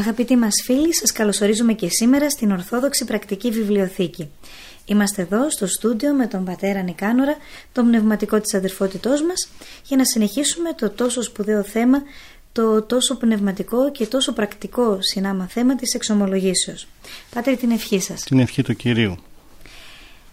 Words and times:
Αγαπητοί 0.00 0.36
μας 0.36 0.62
φίλοι, 0.64 0.94
σας 0.94 1.12
καλωσορίζουμε 1.12 1.72
και 1.72 1.88
σήμερα 1.88 2.30
στην 2.30 2.50
Ορθόδοξη 2.50 3.04
Πρακτική 3.04 3.50
Βιβλιοθήκη. 3.50 4.30
Είμαστε 4.84 5.22
εδώ 5.22 5.50
στο 5.50 5.66
στούντιο 5.66 6.12
με 6.12 6.26
τον 6.26 6.44
πατέρα 6.44 6.82
Νικάνορα, 6.82 7.36
τον 7.72 7.86
πνευματικό 7.86 8.40
της 8.40 8.54
αδερφότητός 8.54 9.22
μας, 9.22 9.48
για 9.84 9.96
να 9.96 10.04
συνεχίσουμε 10.04 10.72
το 10.72 10.90
τόσο 10.90 11.22
σπουδαίο 11.22 11.62
θέμα, 11.62 12.02
το 12.52 12.82
τόσο 12.82 13.16
πνευματικό 13.16 13.90
και 13.90 14.06
τόσο 14.06 14.32
πρακτικό 14.32 14.98
συνάμα 15.00 15.46
θέμα 15.46 15.76
της 15.76 15.94
εξομολογήσεως. 15.94 16.86
Πάτερ, 17.34 17.56
την 17.56 17.70
ευχή 17.70 18.00
σας. 18.00 18.22
Την 18.22 18.38
ευχή 18.38 18.62
του 18.62 18.74
Κυρίου. 18.74 19.16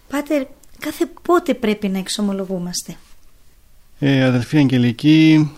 Πάτερ, 0.08 0.42
κάθε 0.78 1.08
πότε 1.22 1.54
πρέπει 1.54 1.88
να 1.88 1.98
εξομολογούμαστε; 1.98 2.96
Ε, 3.98 4.24
αδερφή 4.24 4.56
Αγγελική, 4.56 5.50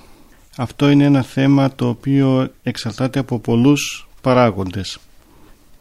αυτό 0.57 0.91
είναι 0.91 1.05
ένα 1.05 1.23
θέμα 1.23 1.75
το 1.75 1.89
οποίο 1.89 2.53
εξαρτάται 2.63 3.19
από 3.19 3.39
πολλούς 3.39 4.09
παράγοντες. 4.21 4.99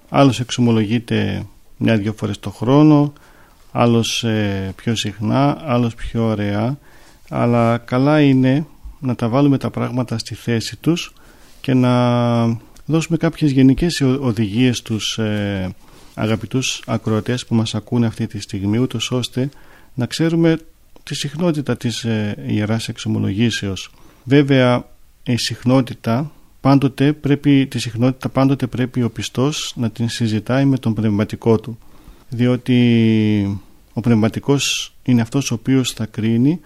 Άλλος 0.10 0.40
εξομολογείται 0.40 1.46
μια-δυο 1.78 2.14
φορές 2.14 2.40
το 2.40 2.50
χρόνο, 2.50 3.14
άλλος 3.72 4.24
ε, 4.24 4.74
πιο 4.76 4.96
συχνά, 4.96 5.58
άλλος 5.66 5.96
πιο 5.96 6.26
ωραία, 6.26 6.78
αλλά 7.30 7.78
καλά 7.78 8.22
είναι 8.22 8.66
να 9.00 9.16
τα 9.16 9.30
βάλουμε 9.30 9.58
τα 9.58 9.70
πράγματα 9.70 10.18
στη 10.18 10.36
θέση 10.36 10.76
τους 10.76 11.14
και 11.62 11.74
να 11.74 12.46
δώσουμε 12.86 13.18
κάποιες 13.18 13.52
γενικές 13.52 14.02
οδηγίες 14.02 14.78
στους 14.78 15.18
ε, 15.18 15.76
αγαπητούς 16.14 16.84
ακροατές 16.86 17.46
που 17.46 17.56
μας 17.56 17.76
ακούνε 17.76 18.06
αυτή 18.06 18.28
τη 18.28 18.40
στιγμή, 18.40 18.78
ούτως 18.78 19.12
ώστε 19.12 19.50
να 19.94 20.06
ξέρουμε 20.06 20.60
τη 21.04 21.16
συχνότητα 21.16 21.78
της 21.78 22.04
ε, 22.04 22.44
Ιεράς 22.48 22.88
Εξομολογήσεως. 22.88 23.92
Βέβαια 24.24 24.86
η 25.24 25.38
συχνότητα 25.38 26.32
πάντοτε 26.62 27.14
πρέπει, 27.14 27.68
τη 27.68 27.80
συχνότητα 27.80 28.30
πάντοτε 28.30 28.68
πρέπει 28.68 29.04
ο 29.04 29.10
πιστός 29.10 29.74
να 29.76 29.90
την 29.90 30.10
συζητάει 30.10 30.66
με 30.66 30.78
τον 30.78 30.94
πνευματικό 30.94 31.60
του 31.60 31.78
διότι 32.30 33.60
ο 33.94 34.02
πνευματικός 34.02 34.94
είναι 35.04 35.22
αυτός 35.22 35.52
ο 35.52 35.54
οποίος 35.54 35.92
θα 35.92 36.06
κρίνει 36.06 36.60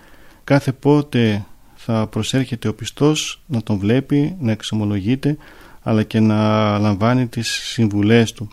κάθε 0.43 0.71
πότε 0.71 1.45
θα 1.75 2.07
προσέρχεται 2.07 2.67
ο 2.67 2.73
πιστός 2.73 3.41
να 3.45 3.63
τον 3.63 3.77
βλέπει, 3.77 4.35
να 4.39 4.51
εξομολογείται 4.51 5.37
αλλά 5.81 6.03
και 6.03 6.19
να 6.19 6.77
λαμβάνει 6.79 7.27
τις 7.27 7.47
συμβουλές 7.47 8.31
του. 8.31 8.47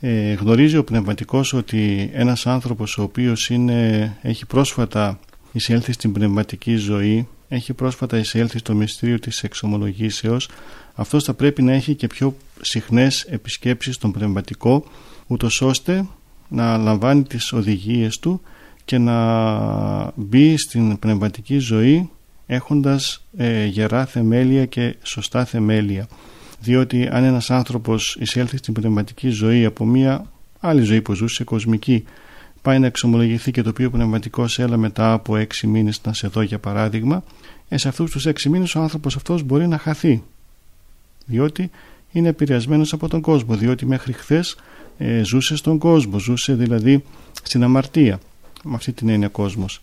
Ε, 0.00 0.32
γνωρίζει 0.32 0.76
ο 0.76 0.84
πνευματικός 0.84 1.52
ότι 1.52 2.10
ένας 2.12 2.46
άνθρωπος 2.46 2.98
ο 2.98 3.02
οποίος 3.02 3.50
είναι, 3.50 4.16
έχει 4.22 4.46
πρόσφατα 4.46 5.18
εισέλθει 5.52 5.92
στην 5.92 6.12
πνευματική 6.12 6.76
ζωή 6.76 7.28
έχει 7.52 7.72
πρόσφατα 7.72 8.18
εισέλθει 8.18 8.58
στο 8.58 8.74
μυστήριο 8.74 9.18
της 9.18 9.42
εξομολογήσεως. 9.42 10.48
Αυτός 10.94 11.24
θα 11.24 11.34
πρέπει 11.34 11.62
να 11.62 11.72
έχει 11.72 11.94
και 11.94 12.06
πιο 12.06 12.36
συχνές 12.60 13.22
επισκέψεις 13.22 13.94
στον 13.94 14.12
πνευματικό 14.12 14.84
ούτως 15.26 15.62
ώστε 15.62 16.06
να 16.48 16.76
λαμβάνει 16.76 17.22
τις 17.22 17.52
οδηγίες 17.52 18.18
του 18.18 18.40
και 18.84 18.98
να 18.98 20.12
μπει 20.14 20.56
στην 20.56 20.98
πνευματική 20.98 21.58
ζωή 21.58 22.10
έχοντας 22.46 23.24
ε, 23.36 23.64
γερά 23.64 24.06
θεμέλια 24.06 24.66
και 24.66 24.96
σωστά 25.02 25.44
θεμέλια. 25.44 26.08
Διότι 26.60 27.08
αν 27.12 27.24
ένας 27.24 27.50
άνθρωπος 27.50 28.16
εισέλθει 28.20 28.56
στην 28.56 28.74
πνευματική 28.74 29.28
ζωή 29.28 29.64
από 29.64 29.84
μια 29.84 30.30
άλλη 30.60 30.82
ζωή 30.82 31.02
που 31.02 31.14
ζούσε 31.14 31.44
κοσμική 31.44 32.04
πάει 32.62 32.78
να 32.78 32.86
εξομολογηθεί 32.86 33.50
και 33.50 33.62
το 33.62 33.68
οποίο 33.68 33.90
πνευματικό 33.90 34.46
έλα 34.56 34.76
μετά 34.76 35.12
από 35.12 35.36
έξι 35.36 35.66
μήνες. 35.66 36.00
Να 36.04 36.12
σε 36.12 36.28
δω 36.28 36.42
για 36.42 36.58
παράδειγμα 36.58 37.24
ε, 37.68 37.76
σε 37.76 37.88
αυτούς 37.88 38.10
τους 38.10 38.26
έξι 38.26 38.48
μήνες 38.48 38.74
ο 38.74 38.80
άνθρωπος 38.80 39.16
αυτός 39.16 39.42
μπορεί 39.42 39.68
να 39.68 39.78
χαθεί 39.78 40.22
διότι 41.26 41.70
είναι 42.12 42.28
επηρεασμένος 42.28 42.92
από 42.92 43.08
τον 43.08 43.20
κόσμο 43.20 43.56
διότι 43.56 43.86
μέχρι 43.86 44.12
χθες 44.12 44.56
ε, 44.98 45.22
ζούσε 45.24 45.56
στον 45.56 45.78
κόσμο 45.78 46.18
ζούσε 46.18 46.54
δηλαδή 46.54 47.04
στην 47.42 47.62
αμαρτία 47.62 48.20
με 48.64 48.74
αυτή 48.74 48.92
την 48.92 49.08
έννοια 49.08 49.28
κόσμος. 49.28 49.82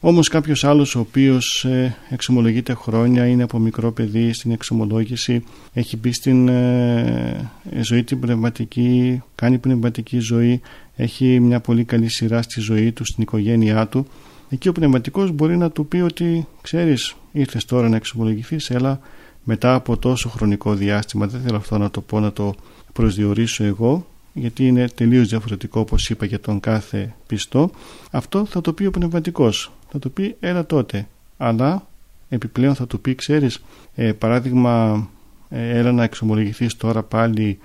Όμως 0.00 0.28
κάποιος 0.28 0.64
άλλος 0.64 0.94
ο 0.94 1.00
οποίος 1.00 1.64
ε, 1.64 1.96
εξομολογείται 2.10 2.74
χρόνια 2.74 3.26
είναι 3.26 3.42
από 3.42 3.58
μικρό 3.58 3.92
παιδί 3.92 4.32
στην 4.32 4.50
εξομολόγηση 4.50 5.44
έχει 5.72 5.96
μπει 5.96 6.12
στην 6.12 6.48
ε, 6.48 7.48
ζωή 7.80 8.04
την 8.04 8.20
πνευματική 8.20 9.22
κάνει 9.34 9.58
πνευματική 9.58 10.18
ζωή 10.18 10.60
έχει 10.96 11.40
μια 11.40 11.60
πολύ 11.60 11.84
καλή 11.84 12.08
σειρά 12.08 12.42
στη 12.42 12.60
ζωή 12.60 12.92
του 12.92 13.04
στην 13.04 13.22
οικογένειά 13.22 13.86
του. 13.86 14.06
Εκεί 14.48 14.68
ο 14.68 14.72
πνευματικός 14.72 15.30
μπορεί 15.30 15.56
να 15.56 15.70
του 15.70 15.86
πει 15.86 15.96
ότι 15.96 16.46
ξέρεις 16.62 17.16
ήρθες 17.32 17.64
τώρα 17.64 17.88
να 17.88 17.96
εξομολογηθείς 17.96 18.70
έλα 18.70 19.00
μετά 19.44 19.74
από 19.74 19.96
τόσο 19.96 20.28
χρονικό 20.28 20.74
διάστημα 20.74 21.26
δεν 21.26 21.40
θέλω 21.40 21.56
αυτό 21.56 21.78
να 21.78 21.90
το 21.90 22.00
πω 22.00 22.20
να 22.20 22.32
το 22.32 22.54
προσδιορίσω 22.92 23.64
εγώ 23.64 24.06
γιατί 24.32 24.66
είναι 24.66 24.88
τελείως 24.88 25.28
διαφορετικό 25.28 25.80
όπως 25.80 26.10
είπα 26.10 26.26
για 26.26 26.40
τον 26.40 26.60
κάθε 26.60 27.14
πιστό. 27.26 27.70
Αυτό 28.10 28.44
θα 28.44 28.60
το 28.60 28.72
πει 28.72 28.86
ο 28.86 28.90
πνευματικός. 28.90 29.72
Θα 29.90 29.98
το 29.98 30.08
πει 30.08 30.36
έλα 30.40 30.66
τότε. 30.66 31.06
Αλλά 31.36 31.86
επιπλέον 32.28 32.74
θα 32.74 32.86
του 32.86 33.00
πει 33.00 33.14
ξέρεις 33.14 33.62
ε, 33.94 34.12
παράδειγμα 34.12 35.06
ε, 35.48 35.78
έλα 35.78 35.92
να 35.92 36.04
εξομολογηθείς 36.04 36.76
τώρα 36.76 37.02
πάλι 37.02 37.58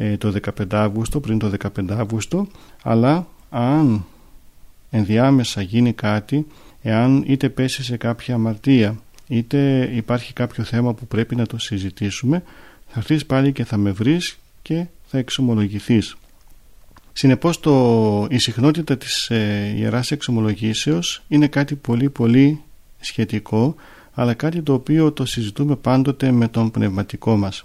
ε, 0.00 0.16
το 0.16 0.34
15 0.58 0.64
Αύγουστο 0.70 1.20
πριν 1.20 1.38
το 1.38 1.52
15 1.76 1.90
Αύγουστο 1.90 2.46
αλλά 2.82 3.26
αν 3.50 4.04
ενδιάμεσα 4.90 5.62
γίνει 5.62 5.92
κάτι 5.92 6.46
εάν 6.82 7.24
είτε 7.26 7.48
πέσει 7.48 7.82
σε 7.82 7.96
κάποια 7.96 8.34
αμαρτία 8.34 9.00
είτε 9.28 9.90
υπάρχει 9.94 10.32
κάποιο 10.32 10.64
θέμα 10.64 10.94
που 10.94 11.06
πρέπει 11.06 11.36
να 11.36 11.46
το 11.46 11.58
συζητήσουμε 11.58 12.42
θα 12.86 12.98
έρθεις 12.98 13.26
πάλι 13.26 13.52
και 13.52 13.64
θα 13.64 13.76
με 13.76 13.90
βρεις 13.90 14.38
και 14.62 14.86
θα 15.06 15.18
εξομολογηθείς. 15.18 16.16
Συνεπώς 17.12 17.60
το, 17.60 18.26
η 18.30 18.38
συχνότητα 18.38 18.96
της 18.96 19.30
ε, 19.30 19.72
Ιεράς 19.76 20.10
Εξομολογήσεως 20.10 21.22
είναι 21.28 21.46
κάτι 21.46 21.74
πολύ 21.74 22.10
πολύ 22.10 22.62
σχετικό 23.00 23.74
αλλά 24.12 24.34
κάτι 24.34 24.62
το 24.62 24.72
οποίο 24.72 25.12
το 25.12 25.24
συζητούμε 25.24 25.76
πάντοτε 25.76 26.30
με 26.30 26.48
τον 26.48 26.70
πνευματικό 26.70 27.36
μας 27.36 27.64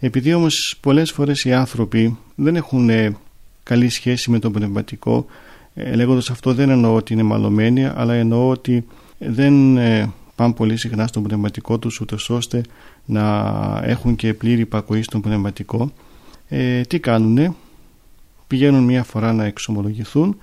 επειδή 0.00 0.34
όμως 0.34 0.78
πολλές 0.80 1.10
φορές 1.10 1.44
οι 1.44 1.52
άνθρωποι 1.52 2.18
δεν 2.34 2.56
έχουν 2.56 2.88
ε, 2.88 3.16
καλή 3.62 3.88
σχέση 3.88 4.30
με 4.30 4.38
τον 4.38 4.52
πνευματικό 4.52 5.26
ε, 5.74 5.94
λέγοντας 5.94 6.30
αυτό 6.30 6.54
δεν 6.54 6.68
εννοώ 6.70 6.94
ότι 6.94 7.12
είναι 7.12 7.22
μαλωμένοι 7.22 7.84
αλλά 7.86 8.14
εννοώ 8.14 8.48
ότι 8.48 8.86
δεν 9.18 9.76
ε, 9.76 10.12
πάνε 10.34 10.52
πολύ 10.52 10.76
συχνά 10.76 11.06
στον 11.06 11.22
πνευματικό 11.22 11.78
τους 11.78 12.00
ούτε 12.00 12.16
ώστε 12.28 12.62
να 13.04 13.80
έχουν 13.84 14.16
και 14.16 14.34
πλήρη 14.34 14.60
υπακοή 14.60 15.02
στον 15.02 15.20
πνευματικό. 15.20 15.92
Ε, 16.48 16.80
τι 16.80 16.98
κάνουνε; 16.98 17.54
Πηγαίνουν 18.46 18.82
μία 18.82 19.02
φορά 19.02 19.32
να 19.32 19.44
εξομολογηθούν 19.44 20.38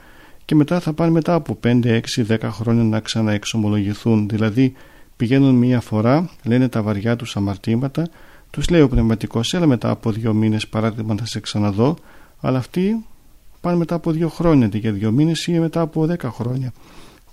και 0.46 0.56
μετά 0.56 0.80
θα 0.80 0.94
πάνε 0.94 1.12
μετά 1.12 1.34
από 1.34 1.60
5, 1.64 1.86
6, 1.86 2.00
10 2.28 2.38
χρόνια 2.42 2.84
να 2.84 3.00
ξαναεξομολογηθούν. 3.00 4.28
Δηλαδή 4.30 4.74
πηγαίνουν 5.18 5.56
μία 5.56 5.82
φορά 5.82 6.30
λένε 6.44 6.68
τα 6.68 6.82
βαριά 6.82 7.16
τους 7.16 7.36
αμαρτήματα 7.36 8.10
τους 8.50 8.70
λέει 8.70 8.82
ο 8.82 8.90
πνευματικός 8.90 9.54
έλα 9.54 9.66
μετά 9.66 9.90
από 9.90 10.12
δύο 10.12 10.34
μήνες 10.34 10.68
παράδειγμα 10.68 11.16
θα 11.20 11.26
σε 11.26 11.40
ξαναδώ 11.40 11.96
αλλά 12.42 12.58
αυτοί 12.58 13.06
πάνε 13.62 13.78
μετά 13.78 13.96
από 13.96 14.12
δύο 14.12 14.30
χρόνια. 14.30 14.66
Αντί 14.66 14.78
για 14.78 14.92
δύο 14.92 15.12
μήνες 15.12 15.48
ή 15.48 15.60
μετά 15.60 15.82
από 15.82 16.06
δέκα 16.06 16.32
χρόνια. 16.32 16.74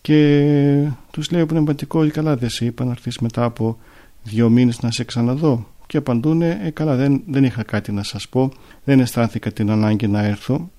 Και 0.00 0.88
τους 1.10 1.30
λέει 1.30 1.42
ο 1.42 1.46
πνευματικός 1.46 2.10
καλά 2.10 2.36
δεν 2.36 2.48
σε 2.48 2.64
είπα 2.64 2.84
να 2.84 2.90
έρθεις 2.90 3.18
μετά 3.18 3.44
από 3.44 3.78
δύο 4.22 4.48
μήνες 4.48 4.82
να 4.82 4.90
σε 4.90 5.04
ξαναδώ 5.04 5.66
και 5.86 5.96
απαντούν 5.96 6.42
ε, 6.42 6.70
καλά 6.74 6.94
δεν, 6.96 7.22
δεν 7.26 7.44
είχα 7.44 7.62
κάτι 7.62 7.92
να 7.92 8.02
σας 8.02 8.28
πω. 8.28 8.50
Δεν 8.84 9.00
αισθάνθηκα 9.00 9.52
την 9.52 9.70
ανάγκη 9.70 10.06
να 10.06 10.24
έρθω 10.24 10.70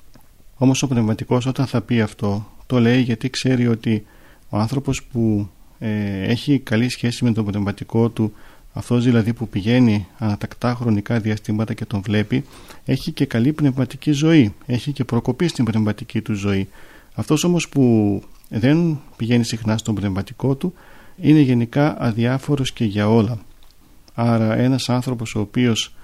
όμως 0.57 0.83
ο 0.83 0.87
πνευματικός 0.87 1.45
όταν 1.45 1.65
θα 1.65 1.81
πει 1.81 2.01
αυτό 2.01 2.45
το 2.65 2.79
λέει 2.79 3.01
γιατί 3.01 3.29
ξέρει 3.29 3.67
ότι 3.67 4.05
ο 4.49 4.57
άνθρωπος 4.57 5.03
που 5.03 5.49
ε, 5.79 6.21
έχει 6.21 6.59
καλή 6.59 6.89
σχέση 6.89 7.23
με 7.23 7.31
τον 7.31 7.45
πνευματικό 7.45 8.09
του 8.09 8.33
αυτός 8.77 9.03
δηλαδή 9.03 9.33
που 9.33 9.49
πηγαίνει 9.49 10.07
ανατακτά 10.17 10.75
χρονικά 10.75 11.19
διαστήματα 11.19 11.73
και 11.73 11.85
τον 11.85 12.01
βλέπει 12.01 12.45
έχει 12.85 13.11
και 13.11 13.25
καλή 13.25 13.53
πνευματική 13.53 14.11
ζωή 14.11 14.53
έχει 14.65 14.91
και 14.91 15.03
προκοπή 15.03 15.47
στην 15.47 15.65
πνευματική 15.65 16.21
του 16.21 16.33
ζωή. 16.33 16.67
Αυτός 17.13 17.43
όμως 17.43 17.69
που 17.69 18.21
δεν 18.49 18.99
πηγαίνει 19.15 19.43
συχνά 19.43 19.77
στον 19.77 19.95
πνευματικό 19.95 20.55
του 20.55 20.73
είναι 21.17 21.39
γενικά 21.39 22.01
αδιάφορος 22.01 22.71
και 22.71 22.85
για 22.85 23.09
όλα. 23.09 23.39
Άρα 24.13 24.57
ένας 24.57 24.89
άνθρωπος 24.89 25.35
ο 25.35 25.39
οποίος 25.39 25.95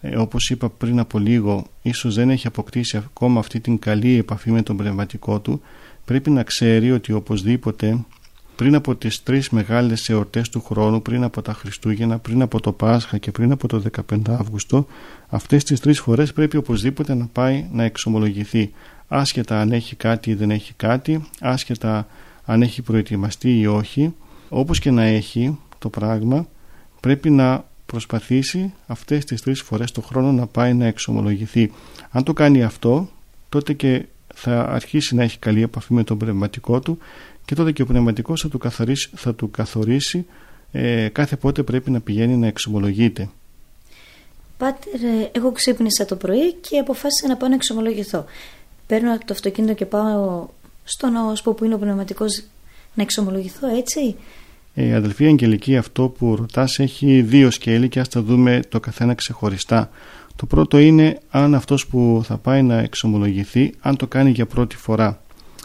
ε, 0.00 0.16
όπως 0.16 0.50
είπα 0.50 0.70
πριν 0.70 0.98
από 0.98 1.18
λίγο 1.18 1.66
ίσως 1.82 2.14
δεν 2.14 2.30
έχει 2.30 2.46
αποκτήσει 2.46 2.96
ακόμα 2.96 3.40
αυτή 3.40 3.60
την 3.60 3.78
καλή 3.78 4.18
επαφή 4.18 4.50
με 4.50 4.62
τον 4.62 4.76
πνευματικό 4.76 5.40
του 5.40 5.60
πρέπει 6.04 6.30
να 6.30 6.42
ξέρει 6.42 6.92
ότι 6.92 7.12
οπωσδήποτε 7.12 8.04
πριν 8.60 8.74
από 8.74 8.96
τις 8.96 9.22
τρεις 9.22 9.50
μεγάλες 9.50 10.08
εορτές 10.08 10.48
του 10.48 10.62
χρόνου, 10.62 11.02
πριν 11.02 11.22
από 11.22 11.42
τα 11.42 11.52
Χριστούγεννα, 11.52 12.18
πριν 12.18 12.42
από 12.42 12.60
το 12.60 12.72
Πάσχα 12.72 13.18
και 13.18 13.30
πριν 13.30 13.52
από 13.52 13.68
το 13.68 13.82
15 14.10 14.18
Αύγουστο, 14.28 14.86
αυτές 15.28 15.64
τις 15.64 15.80
τρεις 15.80 16.00
φορές 16.00 16.32
πρέπει 16.32 16.56
οπωσδήποτε 16.56 17.14
να 17.14 17.26
πάει 17.26 17.68
να 17.72 17.84
εξομολογηθεί. 17.84 18.72
Άσχετα 19.08 19.60
αν 19.60 19.72
έχει 19.72 19.96
κάτι 19.96 20.30
ή 20.30 20.34
δεν 20.34 20.50
έχει 20.50 20.72
κάτι, 20.74 21.24
άσχετα 21.40 22.06
αν 22.44 22.62
έχει 22.62 22.82
προετοιμαστεί 22.82 23.58
ή 23.58 23.66
όχι, 23.66 24.14
όπως 24.48 24.78
και 24.78 24.90
να 24.90 25.02
έχει 25.02 25.58
το 25.78 25.88
πράγμα, 25.88 26.46
πρέπει 27.00 27.30
να 27.30 27.64
προσπαθήσει 27.86 28.72
αυτές 28.86 29.24
τις 29.24 29.42
τρεις 29.42 29.60
φορές 29.60 29.92
το 29.92 30.00
χρόνο 30.00 30.32
να 30.32 30.46
πάει 30.46 30.74
να 30.74 30.86
εξομολογηθεί. 30.86 31.72
Αν 32.10 32.22
το 32.22 32.32
κάνει 32.32 32.62
αυτό, 32.62 33.08
τότε 33.48 33.72
και 33.72 34.06
θα 34.34 34.68
αρχίσει 34.68 35.14
να 35.14 35.22
έχει 35.22 35.38
καλή 35.38 35.62
επαφή 35.62 35.92
με 35.94 36.04
τον 36.04 36.18
πνευματικό 36.18 36.80
του 36.80 36.98
και 37.50 37.56
τότε 37.56 37.72
και 37.72 37.82
ο 37.82 37.86
πνευματικός 37.86 38.40
θα 38.40 38.48
του, 38.48 38.58
καθορίσει, 38.58 39.10
θα 39.14 39.34
του 39.34 39.50
καθορίσει 39.50 40.26
ε, 40.72 41.08
κάθε 41.08 41.36
πότε 41.36 41.62
πρέπει 41.62 41.90
να 41.90 42.00
πηγαίνει 42.00 42.36
να 42.36 42.46
εξομολογείται. 42.46 43.28
Πάτερ, 44.58 44.94
ε, 44.94 45.30
εγώ 45.32 45.52
ξύπνησα 45.52 46.04
το 46.04 46.16
πρωί 46.16 46.52
και 46.52 46.78
αποφάσισα 46.78 47.28
να 47.28 47.36
πάω 47.36 47.48
να 47.48 47.54
εξομολογηθώ. 47.54 48.24
Παίρνω 48.86 49.18
το 49.18 49.32
αυτοκίνητο 49.32 49.74
και 49.74 49.86
πάω 49.86 50.46
στον 50.84 51.16
όσπο 51.16 51.54
που 51.54 51.64
είναι 51.64 51.74
ο 51.74 51.78
πνευματικός 51.78 52.44
να 52.94 53.02
εξομολογηθώ, 53.02 53.76
έτσι; 53.76 54.16
Ε, 54.74 54.94
αδελφή 54.94 55.26
Αγγελική, 55.26 55.76
αυτό 55.76 56.08
που 56.08 56.36
ρωτάς 56.36 56.78
έχει 56.78 57.22
δύο 57.22 57.50
σκέλη 57.50 57.88
και 57.88 58.00
ας 58.00 58.08
τα 58.08 58.22
δούμε 58.22 58.60
το 58.68 58.80
καθένα 58.80 59.14
ξεχωριστά. 59.14 59.90
Το 60.36 60.46
πρώτο 60.46 60.78
είναι 60.78 61.18
αν 61.30 61.54
αυτός 61.54 61.86
που 61.86 62.22
θα 62.24 62.36
πάει 62.36 62.62
να 62.62 62.78
εξομολογηθεί, 62.78 63.74
αν 63.80 63.96
το 63.96 64.06
κάνει 64.06 64.30
για 64.30 64.46
πρώτη 64.46 64.76
φορά 64.76 65.20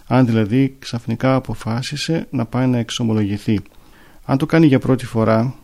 αν 0.08 0.26
δηλαδή 0.26 0.76
ξαφνικά 0.80 1.36
αποφάσισε 1.36 2.28
να 2.30 2.46
πάει 2.46 2.68
να 2.68 2.78
εξομολογηθεί. 2.78 3.60
Αν 4.26 4.38
το 4.38 4.46
κάνει 4.46 4.66
για 4.66 4.80
πρώτη 4.80 5.06
φορά, 5.06 5.56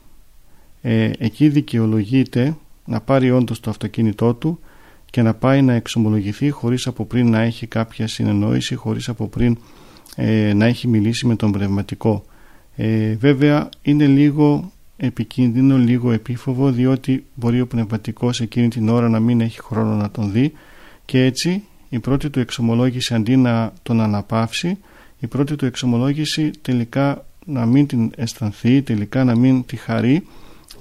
ε, 0.81 1.11
εκεί 1.17 1.49
δικαιολογείται 1.49 2.55
να 2.85 3.01
πάρει 3.01 3.31
όντως 3.31 3.59
το 3.59 3.69
αυτοκίνητό 3.69 4.33
του 4.33 4.59
και 5.05 5.21
να 5.21 5.33
πάει 5.33 5.61
να 5.61 5.73
εξομολογηθεί 5.73 6.49
χωρίς 6.49 6.87
από 6.87 7.05
πριν 7.05 7.29
να 7.29 7.41
έχει 7.41 7.67
κάποια 7.67 8.07
συνεννόηση, 8.07 8.75
χωρίς 8.75 9.09
από 9.09 9.27
πριν 9.27 9.57
ε, 10.15 10.53
να 10.53 10.65
έχει 10.65 10.87
μιλήσει 10.87 11.27
με 11.27 11.35
τον 11.35 11.51
πνευματικό. 11.51 12.25
Ε, 12.75 13.15
βέβαια 13.15 13.69
είναι 13.81 14.05
λίγο 14.05 14.71
επικίνδυνο, 14.97 15.77
λίγο 15.77 16.11
επίφοβο 16.11 16.71
διότι 16.71 17.25
μπορεί 17.33 17.61
ο 17.61 17.67
πνευματικός 17.67 18.41
εκείνη 18.41 18.67
την 18.67 18.89
ώρα 18.89 19.09
να 19.09 19.19
μην 19.19 19.41
έχει 19.41 19.59
χρόνο 19.61 19.95
να 19.95 20.11
τον 20.11 20.31
δει 20.31 20.51
και 21.05 21.23
έτσι 21.23 21.63
η 21.91 21.99
πρώτη 21.99 22.29
του 22.29 22.39
εξομολόγηση 22.39 23.13
αντί 23.13 23.35
να 23.35 23.73
τον 23.83 24.01
αναπαύσει 24.01 24.77
η 25.19 25.27
πρώτη 25.27 25.55
του 25.55 25.65
εξομολόγηση 25.65 26.51
τελικά 26.61 27.25
να 27.45 27.65
μην 27.65 27.87
την 27.87 28.11
αισθανθεί 28.15 28.81
τελικά 28.81 29.23
να 29.23 29.35
μην 29.35 29.65
τη 29.65 29.75
χαρεί 29.75 30.27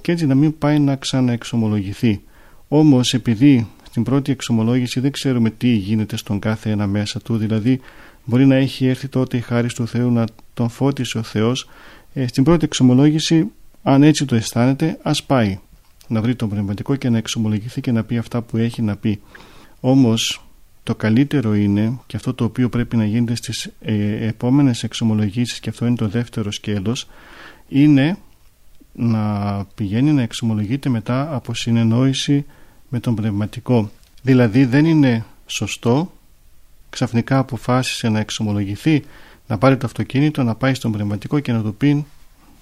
και 0.01 0.11
έτσι 0.11 0.25
να 0.25 0.35
μην 0.35 0.57
πάει 0.57 0.79
να 0.79 0.95
ξαναεξομολογηθεί. 0.95 2.21
Όμως 2.67 3.13
επειδή 3.13 3.67
στην 3.87 4.03
πρώτη 4.03 4.31
εξομολόγηση 4.31 4.99
δεν 4.99 5.11
ξέρουμε 5.11 5.49
τι 5.49 5.67
γίνεται 5.67 6.17
στον 6.17 6.39
κάθε 6.39 6.69
ένα 6.69 6.87
μέσα 6.87 7.19
του 7.19 7.37
δηλαδή 7.37 7.79
μπορεί 8.25 8.45
να 8.45 8.55
έχει 8.55 8.85
έρθει 8.85 9.07
τότε 9.07 9.37
η 9.37 9.41
χάρη 9.41 9.67
του 9.67 9.87
Θεού 9.87 10.11
να 10.11 10.25
τον 10.53 10.69
φώτισε 10.69 11.17
ο 11.17 11.23
Θεός 11.23 11.69
ε, 12.13 12.27
στην 12.27 12.43
πρώτη 12.43 12.65
εξομολόγηση 12.65 13.51
αν 13.83 14.03
έτσι 14.03 14.25
το 14.25 14.35
αισθάνεται 14.35 14.99
ας 15.01 15.23
πάει 15.23 15.59
να 16.07 16.21
βρει 16.21 16.35
τον 16.35 16.49
πνευματικό 16.49 16.95
και 16.95 17.09
να 17.09 17.17
εξομολογηθεί 17.17 17.81
και 17.81 17.91
να 17.91 18.03
πει 18.03 18.17
αυτά 18.17 18.41
που 18.41 18.57
έχει 18.57 18.81
να 18.81 18.95
πει. 18.95 19.21
Όμως 19.79 20.45
το 20.83 20.95
καλύτερο 20.95 21.55
είναι 21.55 21.99
και 22.07 22.15
αυτό 22.15 22.33
το 22.33 22.43
οποίο 22.43 22.69
πρέπει 22.69 22.97
να 22.97 23.05
γίνεται 23.05 23.35
στις 23.35 23.69
ε, 23.81 24.27
επόμενες 24.27 24.83
εξομολογήσεις 24.83 25.59
και 25.59 25.69
αυτό 25.69 25.85
είναι 25.85 25.95
το 25.95 26.07
δεύτερο 26.07 26.51
σκέλος 26.51 27.07
είναι 27.67 28.17
να 28.93 29.65
πηγαίνει 29.75 30.11
να 30.11 30.21
εξομολογείται 30.21 30.89
μετά 30.89 31.35
από 31.35 31.53
συνεννόηση 31.53 32.45
με 32.89 32.99
τον 32.99 33.15
πνευματικό. 33.15 33.91
Δηλαδή 34.21 34.65
δεν 34.65 34.85
είναι 34.85 35.25
σωστό 35.45 36.11
ξαφνικά 36.89 37.37
αποφάσισε 37.37 38.09
να 38.09 38.19
εξομολογηθεί 38.19 39.03
να 39.47 39.57
πάρει 39.57 39.77
το 39.77 39.85
αυτοκίνητο 39.85 40.43
να 40.43 40.55
πάει 40.55 40.73
στον 40.73 40.91
πνευματικό 40.91 41.39
και 41.39 41.51
να 41.51 41.61
του 41.61 41.75
πει 41.75 42.05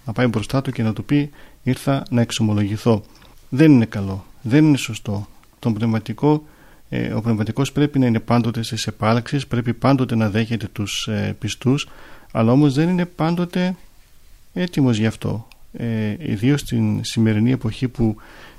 να 0.06 0.14
πάει 0.14 0.28
μπροστά 0.28 0.62
του 0.62 0.72
και 0.72 0.84
να 0.84 0.94
του 0.94 1.04
πει 1.04 1.30
ήρθα 1.64 2.04
να 2.10 2.22
εξομολογηθώ 2.22 3.04
δεν 3.50 3.72
είναι 3.72 3.86
καλό, 3.86 4.26
δεν 4.42 4.66
είναι 4.66 4.78
σωστό. 4.78 5.28
Τον 5.60 5.74
πνευματικό 5.74 6.44
ε, 6.90 7.14
ο 7.14 7.22
πνευματικός 7.22 7.72
πρέπει 7.72 8.00
να 8.00 8.06
είναι 8.06 8.20
πάντοτε 8.20 8.64
στις 8.64 8.88
επάλξεις, 8.88 9.48
πρέπει 9.48 9.74
πάντοτε 9.74 10.16
να 10.16 10.30
δέχεται 10.30 10.68
τους 10.72 11.08
ε, 11.08 11.36
πιστούς, 11.40 11.88
αλλά 12.32 12.52
όμως 12.52 12.74
δεν 12.74 12.90
είναι 12.90 13.06
πάντοτε 13.06 13.76
έτοιμος 14.54 14.98
γι' 14.98 15.06
αυτό. 15.06 15.48
Ε, 15.74 16.16
Ιδίως 16.20 16.60
στην 16.60 17.04
σημερινή 17.04 17.52
εποχή 17.52 17.88
που 17.88 18.16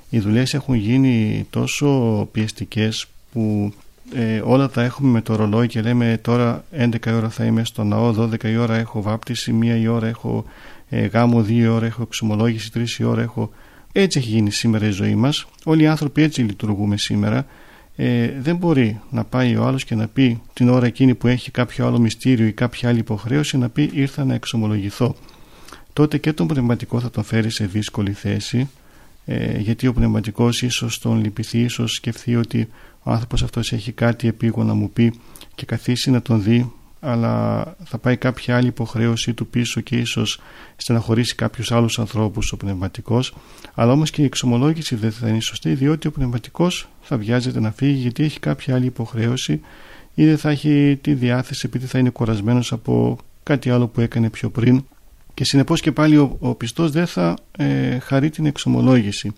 οι 0.09 0.19
δουλειές 0.19 0.53
έχουν 0.53 0.75
γίνει 0.75 1.47
τόσο 1.49 2.27
πιεστικές 2.31 3.05
που 3.31 3.73
ε, 4.15 4.41
όλα 4.43 4.69
τα 4.69 4.83
έχουμε 4.83 5.09
με 5.09 5.21
το 5.21 5.35
ρολόι 5.35 5.67
και 5.67 5.81
λέμε 5.81 6.19
τώρα 6.21 6.63
11 6.77 6.89
ώρα 7.07 7.29
θα 7.29 7.45
είμαι 7.45 7.65
στο 7.65 7.83
ναό, 7.83 8.15
12 8.17 8.43
η 8.43 8.57
ώρα 8.57 8.75
έχω 8.75 9.01
βάπτιση, 9.01 9.57
1 9.61 9.65
η 9.81 9.87
ώρα 9.87 10.07
έχω 10.07 10.45
ε, 10.89 11.05
γάμο, 11.05 11.39
2 11.39 11.47
η 11.49 11.67
ώρα 11.67 11.85
έχω 11.85 12.01
εξομολόγηση, 12.01 12.71
3 12.73 12.99
η 12.99 13.03
ώρα 13.03 13.21
έχω... 13.21 13.51
Έτσι 13.91 14.19
έχει 14.19 14.29
γίνει 14.29 14.51
σήμερα 14.51 14.85
η 14.85 14.89
ζωή 14.89 15.15
μας. 15.15 15.45
Όλοι 15.63 15.83
οι 15.83 15.87
άνθρωποι 15.87 16.21
έτσι 16.21 16.41
λειτουργούμε 16.41 16.97
σήμερα 16.97 17.45
ε, 18.03 18.33
δεν 18.39 18.55
μπορεί 18.55 18.99
να 19.09 19.23
πάει 19.23 19.55
ο 19.55 19.63
άλλος 19.63 19.83
και 19.83 19.95
να 19.95 20.07
πει 20.07 20.41
την 20.53 20.69
ώρα 20.69 20.85
εκείνη 20.85 21.15
που 21.15 21.27
έχει 21.27 21.51
κάποιο 21.51 21.87
άλλο 21.87 21.99
μυστήριο 21.99 22.47
ή 22.47 22.51
κάποια 22.51 22.89
άλλη 22.89 22.99
υποχρέωση 22.99 23.57
να 23.57 23.69
πει 23.69 23.89
ήρθα 23.93 24.25
να 24.25 24.33
εξομολογηθώ 24.33 25.15
τότε 25.93 26.17
και 26.17 26.33
τον 26.33 26.47
πνευματικό 26.47 26.99
θα 26.99 27.09
τον 27.09 27.23
φέρει 27.23 27.49
σε 27.49 27.65
δύσκολη 27.65 28.11
θέση 28.11 28.69
ε, 29.25 29.57
γιατί 29.57 29.87
ο 29.87 29.93
πνευματικός 29.93 30.61
ίσως 30.61 30.99
τον 30.99 31.19
λυπηθεί 31.23 31.59
ίσως 31.59 31.93
σκεφτεί 31.93 32.35
ότι 32.35 32.67
ο 33.03 33.11
άνθρωπος 33.11 33.43
αυτός 33.43 33.71
έχει 33.71 33.91
κάτι 33.91 34.27
επίγον 34.27 34.65
να 34.65 34.73
μου 34.73 34.91
πει 34.91 35.13
και 35.55 35.65
καθίσει 35.65 36.11
να 36.11 36.21
τον 36.21 36.43
δει 36.43 36.71
αλλά 37.03 37.63
θα 37.83 37.97
πάει 37.97 38.17
κάποια 38.17 38.55
άλλη 38.55 38.67
υποχρέωση 38.67 39.33
του 39.33 39.47
πίσω 39.47 39.81
και 39.81 39.97
ίσως 39.97 40.39
στεναχωρήσει 40.75 41.35
κάποιους 41.35 41.71
άλλους 41.71 41.99
ανθρώπους 41.99 42.51
ο 42.51 42.57
πνευματικός. 42.57 43.33
Αλλά 43.73 43.91
όμως 43.91 44.09
και 44.09 44.21
η 44.21 44.25
εξομολόγηση 44.25 44.95
δεν 44.95 45.11
θα 45.11 45.27
είναι 45.27 45.39
σωστή 45.39 45.73
διότι 45.73 46.07
ο 46.07 46.11
πνευματικός 46.11 46.87
θα 47.01 47.17
βιάζεται 47.17 47.59
να 47.59 47.71
φύγει 47.71 48.01
γιατί 48.01 48.23
έχει 48.23 48.39
κάποια 48.39 48.75
άλλη 48.75 48.85
υποχρέωση 48.85 49.61
ή 50.13 50.25
δεν 50.25 50.37
θα 50.37 50.49
έχει 50.49 50.99
τη 51.01 51.13
διάθεση 51.13 51.63
επειδή 51.65 51.85
θα 51.85 51.99
είναι 51.99 52.09
κουρασμένος 52.09 52.71
από 52.71 53.17
κάτι 53.43 53.69
άλλο 53.69 53.87
που 53.87 54.01
έκανε 54.01 54.29
πιο 54.29 54.49
πριν. 54.49 54.83
Και 55.33 55.43
συνεπώς 55.43 55.81
και 55.81 55.91
πάλι 55.91 56.17
ο, 56.17 56.37
ο 56.39 56.55
πιστός 56.55 56.91
δεν 56.91 57.07
θα 57.07 57.37
ε, 57.57 57.99
χαρεί 57.99 58.29
την 58.29 58.45
εξομολόγηση. 58.45 59.31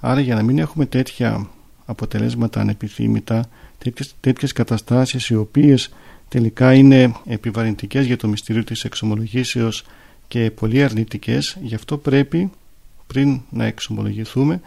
Άρα 0.00 0.20
για 0.20 0.34
να 0.34 0.42
μην 0.42 0.58
έχουμε 0.58 0.86
τέτοια 0.86 1.48
αποτελέσματα 1.84 2.60
ανεπιθύμητα 2.60 3.44
τέτοιες, 3.78 4.14
τέτοιες 4.20 4.52
καταστάσεις 4.52 5.28
οι 5.28 5.34
οποίες 5.34 5.90
τελικά 6.28 6.74
είναι 6.74 7.14
επιβαρυντικές 7.24 8.06
για 8.06 8.16
το 8.16 8.28
μυστήριο 8.28 8.64
της 8.64 8.84
εξομολογήσεως 8.84 9.84
και 10.28 10.50
πολύ 10.50 10.82
αρνητικές. 10.82 11.56
Γι' 11.60 11.74
αυτό 11.74 11.96
πρέπει 11.98 12.50
πριν 13.06 13.40
να 13.50 13.64
εξομολογηθούμε 13.64 14.60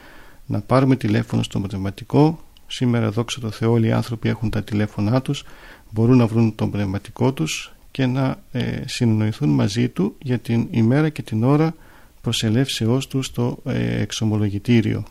να 0.46 0.62
πάρουμε 0.62 0.96
τηλέφωνο 0.96 1.44
στο 1.44 1.60
πνευματικό. 1.60 2.40
Σήμερα 2.68 3.12
δόξα 3.12 3.40
τω 3.40 3.52
Θεώ 3.52 3.72
όλοι 3.72 3.88
οι 3.88 3.92
άνθρωποι 3.92 4.30
έχουν 4.30 4.50
τα 4.50 4.64
τηλέφωνά 4.64 5.22
τους 5.22 5.44
μπορούν 5.90 6.18
να 6.18 6.28
βρουν 6.28 6.56
τον 6.56 6.72
πνευματικό 6.72 7.34
τους 7.34 7.74
και 7.92 8.06
να 8.06 8.42
ε, 8.52 8.82
συνεννοηθούν 8.86 9.50
μαζί 9.50 9.90
του 9.90 10.16
για 10.22 10.40
την 10.40 10.68
ημέρα 10.72 11.10
και 11.10 11.22
την 11.22 11.44
ώρα 11.44 11.76
προσελεύσεώς 12.22 13.08
του 13.08 13.22
στο 13.22 13.58
ε, 13.66 14.02
εξομολογητήριο. 14.02 15.04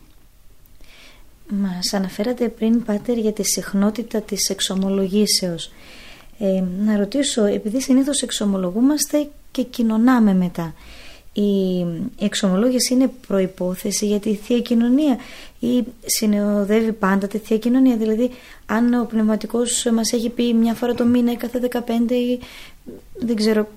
Μας 1.49 1.93
αναφέρατε 1.93 2.49
πριν, 2.49 2.83
Πάτερ, 2.83 3.17
για 3.17 3.33
τη 3.33 3.43
συχνότητα 3.43 4.21
της 4.21 4.49
εξομολογήσεως. 4.49 5.71
Ε, 6.39 6.63
να 6.85 6.97
ρωτήσω, 6.97 7.45
επειδή 7.45 7.81
συνήθως 7.81 8.21
εξομολογούμαστε 8.21 9.27
και 9.51 9.63
κοινωνάμε 9.63 10.33
μετά, 10.33 10.73
η 11.33 11.85
εξομολόγηση 12.19 12.93
είναι 12.93 13.11
προϋπόθεση 13.27 14.05
για 14.05 14.19
τη 14.19 14.35
Θεία 14.35 14.59
Κοινωνία 14.59 15.17
ή 15.59 15.83
συνοδεύει 16.05 16.91
πάντα 16.91 17.27
τη 17.27 17.37
Θεία 17.37 17.57
Κοινωνία; 17.57 17.97
Δηλαδή, 17.97 18.29
αν 18.65 18.93
ο 18.93 19.05
πνευματικός 19.05 19.87
μας 19.93 20.13
έχει 20.13 20.29
πει 20.29 20.53
μια 20.53 20.73
φορά 20.73 20.93
το 20.93 21.05
μήνα 21.05 21.31
ή 21.31 21.35
κάθε 21.35 21.69
15 21.71 22.11
ή 22.11 22.39
δεν 23.13 23.35
ξέρω 23.35 23.67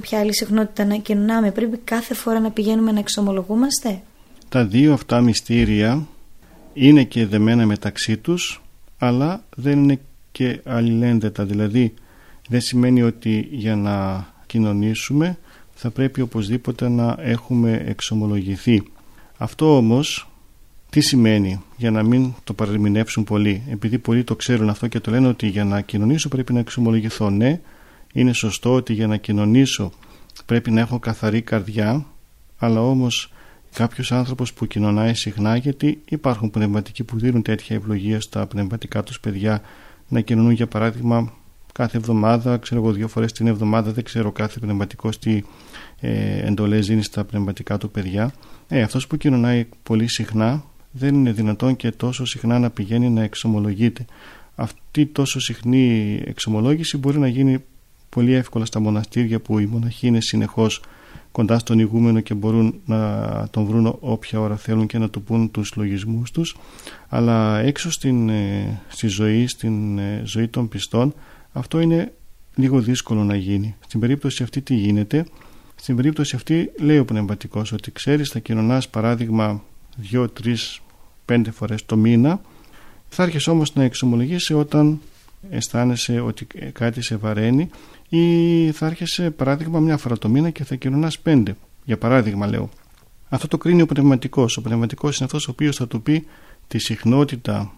ποια 0.00 0.18
άλλη 0.18 0.34
συχνότητα 0.34 0.84
να 0.84 0.96
κοινωνάμε, 0.96 1.50
πρέπει 1.50 1.76
κάθε 1.84 2.14
φορά 2.14 2.40
να 2.40 2.50
πηγαίνουμε 2.50 2.92
να 2.92 2.98
εξομολογούμαστε; 2.98 4.02
Τα 4.48 4.64
δύο 4.64 4.92
αυτά 4.92 5.20
μυστήρια 5.20 6.06
είναι 6.72 7.04
και 7.04 7.26
δεμένα 7.26 7.66
μεταξύ 7.66 8.16
τους, 8.16 8.62
αλλά 8.98 9.44
δεν 9.56 9.82
είναι 9.82 9.98
και 10.32 10.60
αλληλένδετα. 10.64 11.44
Δηλαδή, 11.44 11.94
δεν 12.48 12.60
σημαίνει 12.60 13.02
ότι 13.02 13.48
για 13.50 13.76
να 13.76 14.26
κοινωνήσουμε 14.46 15.38
θα 15.74 15.90
πρέπει 15.90 16.20
οπωσδήποτε 16.20 16.88
να 16.88 17.16
έχουμε 17.20 17.82
εξομολογηθεί. 17.86 18.82
Αυτό 19.36 19.76
όμως 19.76 20.28
τι 20.90 21.00
σημαίνει 21.00 21.62
για 21.76 21.90
να 21.90 22.02
μην 22.02 22.32
το 22.44 22.52
παρεμηνεύσουν 22.52 23.24
πολλοί; 23.24 23.62
Επειδή 23.70 23.98
πολλοί 23.98 24.24
το 24.24 24.36
ξέρουν 24.36 24.68
αυτό 24.68 24.86
και 24.86 25.00
το 25.00 25.10
λένε 25.10 25.28
ότι 25.28 25.46
για 25.46 25.64
να 25.64 25.80
κοινωνήσω 25.80 26.28
πρέπει 26.28 26.52
να 26.52 26.58
εξομολογηθώ 26.58 27.30
ναι 27.30 27.60
είναι 28.12 28.32
σωστό 28.32 28.72
ότι 28.72 28.92
για 28.92 29.06
να 29.06 29.16
κοινωνήσω 29.16 29.92
πρέπει 30.46 30.70
να 30.70 30.80
έχω 30.80 30.98
καθαρή 30.98 31.42
καρδιά 31.42 32.06
αλλά 32.58 32.80
όμως 32.80 33.32
κάποιος 33.72 34.12
άνθρωπος 34.12 34.52
που 34.52 34.66
κοινωνάει 34.66 35.14
συχνά 35.14 35.56
γιατί 35.56 36.00
υπάρχουν 36.08 36.50
πνευματικοί 36.50 37.04
που 37.04 37.18
δίνουν 37.18 37.42
τέτοια 37.42 37.76
ευλογία 37.76 38.20
στα 38.20 38.46
πνευματικά 38.46 39.02
τους 39.02 39.20
παιδιά 39.20 39.62
να 40.08 40.20
κοινωνούν 40.20 40.52
για 40.52 40.66
παράδειγμα 40.66 41.32
κάθε 41.74 41.96
εβδομάδα, 41.96 42.56
ξέρω 42.56 42.80
εγώ 42.80 42.92
δύο 42.92 43.08
φορές 43.08 43.32
την 43.32 43.46
εβδομάδα, 43.46 43.92
δεν 43.92 44.04
ξέρω 44.04 44.32
κάθε 44.32 44.58
πνευματικό 44.58 45.08
τι 45.08 45.42
ε, 46.00 46.46
εντολές 46.46 46.86
δίνει 46.86 47.02
στα 47.02 47.24
πνευματικά 47.24 47.78
του 47.78 47.90
παιδιά. 47.90 48.32
Ε, 48.68 48.82
αυτός 48.82 49.06
που 49.06 49.16
κοινωνάει 49.16 49.66
πολύ 49.82 50.08
συχνά 50.08 50.64
δεν 50.90 51.14
είναι 51.14 51.32
δυνατόν 51.32 51.76
και 51.76 51.90
τόσο 51.90 52.24
συχνά 52.24 52.58
να 52.58 52.70
πηγαίνει 52.70 53.10
να 53.10 53.22
εξομολογείται. 53.22 54.04
Αυτή 54.54 55.06
τόσο 55.06 55.40
συχνή 55.40 56.20
εξομολόγηση 56.24 56.96
μπορεί 56.96 57.18
να 57.18 57.28
γίνει 57.28 57.58
πολύ 58.08 58.32
εύκολα 58.32 58.64
στα 58.64 58.80
μοναστήρια 58.80 59.40
που 59.40 59.58
οι 59.58 59.66
μοναχοί 59.66 60.06
είναι 60.06 60.20
συνεχώς 60.20 60.82
κοντά 61.32 61.58
στον 61.58 61.78
ηγούμενο 61.78 62.20
και 62.20 62.34
μπορούν 62.34 62.80
να 62.84 63.48
τον 63.50 63.64
βρουν 63.64 63.96
όποια 64.00 64.40
ώρα 64.40 64.56
θέλουν 64.56 64.86
και 64.86 64.98
να 64.98 65.10
του 65.10 65.22
πούν 65.22 65.50
τους 65.50 65.72
λογισμούς 65.76 66.30
τους 66.30 66.56
αλλά 67.08 67.58
έξω 67.58 67.90
στην, 67.90 68.28
ε, 68.28 68.80
στη 68.88 69.06
ζωή, 69.06 69.46
στην 69.46 69.98
ε, 69.98 70.22
ζωή 70.24 70.48
των 70.48 70.68
πιστών 70.68 71.14
αυτό 71.54 71.80
είναι 71.80 72.12
λίγο 72.54 72.80
δύσκολο 72.80 73.24
να 73.24 73.36
γίνει. 73.36 73.76
Στην 73.86 74.00
περίπτωση 74.00 74.42
αυτή 74.42 74.60
τι 74.60 74.74
γίνεται; 74.74 75.26
Στην 75.74 75.96
περίπτωση 75.96 76.36
αυτή 76.36 76.70
λέει 76.78 76.98
ο 76.98 77.04
πνευματικός 77.04 77.72
ότι 77.72 77.92
ξέρεις 77.92 78.28
θα 78.28 78.38
κοινωνάς 78.38 78.88
παράδειγμα 78.88 79.62
2, 80.12 80.26
3, 80.44 80.80
5 81.26 81.42
φορές 81.52 81.86
το 81.86 81.96
μήνα 81.96 82.40
θα 83.08 83.22
έρχεσαι 83.22 83.50
όμως 83.50 83.74
να 83.74 83.82
εξομολογήσει 83.82 84.54
όταν 84.54 85.00
αισθάνεσαι 85.50 86.20
ότι 86.20 86.46
κάτι 86.72 87.02
σε 87.02 87.16
βαραίνει 87.16 87.70
ή 88.08 88.70
θα 88.70 88.86
έρχεσαι 88.86 89.30
παράδειγμα 89.30 89.80
μια 89.80 89.96
φορά 89.96 90.18
το 90.18 90.28
μήνα 90.28 90.50
και 90.50 90.64
θα 90.64 90.74
κοινωνάς 90.74 91.18
πέντε. 91.18 91.56
Για 91.84 91.98
παράδειγμα 91.98 92.46
λέω. 92.46 92.68
Αυτό 93.28 93.48
το 93.48 93.58
κρίνει 93.58 93.82
ο 93.82 93.86
πνευματικός. 93.86 94.56
Ο 94.56 94.62
πνευματικός 94.62 95.16
είναι 95.16 95.24
αυτός 95.24 95.48
ο 95.48 95.50
οποίος 95.50 95.76
θα 95.76 95.86
του 95.86 96.02
πει 96.02 96.26
τη 96.66 96.78
συχνότητα 96.78 97.72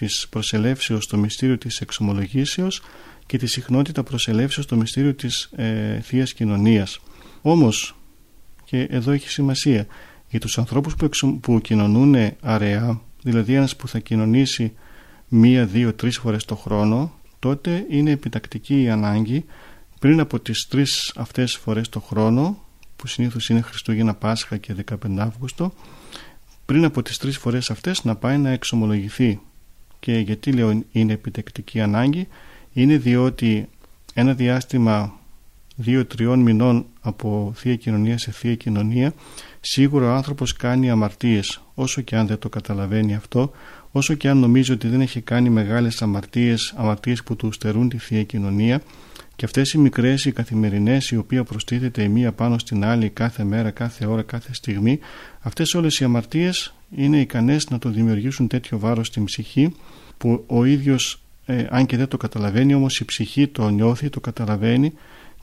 της 0.00 0.26
προσελεύσεως 0.30 1.04
στο 1.04 1.16
μυστήριο 1.16 1.58
της 1.58 1.80
εξομολογήσεως 1.80 2.82
και 3.26 3.38
τη 3.38 3.46
συχνότητα 3.46 4.02
προσελεύσεως 4.02 4.64
στο 4.64 4.76
μυστήριο 4.76 5.14
της 5.14 5.50
ε, 5.56 6.00
Θείας 6.00 6.32
Κοινωνίας. 6.32 7.00
Όμως, 7.42 7.96
και 8.64 8.82
εδώ 8.82 9.12
έχει 9.12 9.28
σημασία, 9.28 9.86
για 10.28 10.40
τους 10.40 10.58
ανθρώπους 10.58 10.94
που, 10.94 11.04
εξο, 11.04 11.32
που 11.32 11.60
κοινωνούν 11.60 12.32
αραιά, 12.40 13.00
δηλαδή 13.22 13.54
ένας 13.54 13.76
που 13.76 13.88
θα 13.88 13.98
κοινωνήσει 13.98 14.72
μία, 15.28 15.66
δύο, 15.66 15.94
τρεις 15.94 16.18
φορές 16.18 16.44
το 16.44 16.56
χρόνο, 16.56 17.12
τότε 17.38 17.86
είναι 17.88 18.10
επιτακτική 18.10 18.82
η 18.82 18.90
ανάγκη 18.90 19.44
πριν 19.98 20.20
από 20.20 20.40
τις 20.40 20.66
τρεις 20.68 21.12
αυτές 21.16 21.56
φορές 21.56 21.88
το 21.88 22.00
χρόνο, 22.00 22.64
που 22.96 23.06
συνήθως 23.06 23.48
είναι 23.48 23.60
Χριστούγεννα, 23.60 24.14
Πάσχα 24.14 24.56
και 24.56 24.74
15 24.74 25.18
Αύγουστο, 25.18 25.72
πριν 26.66 26.84
από 26.84 27.02
τις 27.02 27.18
τρεις 27.18 27.38
φορές 27.38 27.70
αυτές 27.70 28.04
να 28.04 28.16
πάει 28.16 28.38
να 28.38 28.50
εξομολογηθεί. 28.50 29.40
Και 30.00 30.18
γιατί 30.18 30.52
λέω 30.52 30.82
είναι 30.92 31.12
επιτακτική 31.12 31.80
ανάγκη, 31.80 32.28
είναι 32.72 32.96
διότι 32.96 33.68
ένα 34.14 34.34
διάστημα 34.34 35.20
δύο-τριών 35.76 36.40
μηνών 36.40 36.86
από 37.00 37.52
Θεία 37.56 37.76
Κοινωνία 37.76 38.18
σε 38.18 38.30
Θεία 38.30 38.54
Κοινωνία 38.54 39.14
σίγουρα 39.60 40.12
ο 40.12 40.14
άνθρωπος 40.14 40.52
κάνει 40.52 40.90
αμαρτίες 40.90 41.60
όσο 41.74 42.00
και 42.00 42.16
αν 42.16 42.26
δεν 42.26 42.38
το 42.38 42.48
καταλαβαίνει 42.48 43.14
αυτό 43.14 43.50
όσο 43.92 44.14
και 44.14 44.28
αν 44.28 44.38
νομίζει 44.38 44.72
ότι 44.72 44.88
δεν 44.88 45.00
έχει 45.00 45.20
κάνει 45.20 45.50
μεγάλες 45.50 46.02
αμαρτίες 46.02 46.74
αμαρτίες 46.76 47.22
που 47.22 47.36
του 47.36 47.52
στερούν 47.52 47.88
τη 47.88 47.98
Θεία 47.98 48.22
Κοινωνία. 48.22 48.82
Και 49.36 49.44
αυτές 49.44 49.72
οι 49.72 49.78
μικρές 49.78 50.24
οι 50.24 50.32
καθημερινές 50.32 51.10
οι 51.10 51.16
οποίες 51.16 51.42
προστίθεται 51.42 52.02
η 52.02 52.08
μία 52.08 52.32
πάνω 52.32 52.58
στην 52.58 52.84
άλλη 52.84 53.08
κάθε 53.08 53.44
μέρα, 53.44 53.70
κάθε 53.70 54.06
ώρα, 54.06 54.22
κάθε 54.22 54.54
στιγμή 54.54 54.98
αυτές 55.40 55.74
όλες 55.74 55.98
οι 56.00 56.04
αμαρτίες 56.04 56.74
είναι 56.96 57.20
ικανές 57.20 57.70
να 57.70 57.78
το 57.78 57.88
δημιουργήσουν 57.88 58.46
τέτοιο 58.46 58.78
βάρος 58.78 59.06
στην 59.06 59.24
ψυχή 59.24 59.74
που 60.18 60.44
ο 60.46 60.64
ίδιος 60.64 61.22
ε, 61.46 61.66
αν 61.70 61.86
και 61.86 61.96
δεν 61.96 62.08
το 62.08 62.16
καταλαβαίνει 62.16 62.74
όμως 62.74 63.00
η 63.00 63.04
ψυχή 63.04 63.46
το 63.46 63.68
νιώθει, 63.68 64.08
το 64.08 64.20
καταλαβαίνει 64.20 64.92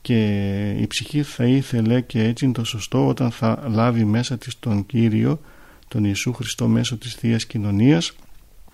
και 0.01 0.70
η 0.80 0.88
ψυχή 0.88 1.24
θα 1.24 1.44
ήθελε 1.44 2.01
και 2.01 2.24
έτσι 2.24 2.46
είναι 2.46 2.54
το 2.54 2.63
σωστό 2.63 3.08
όταν 3.08 3.32
θα 3.32 3.63
λάβει 3.68 4.04
μέσα 4.04 4.38
της 4.38 4.60
τον 4.60 4.86
Κύριο 4.86 5.39
τον 5.88 6.04
Ιησού 6.04 6.34
Χριστό 6.34 6.68
μέσω 6.68 6.98
της 6.98 7.13
Θείας 7.13 7.46
Κοινωνίας 7.46 8.13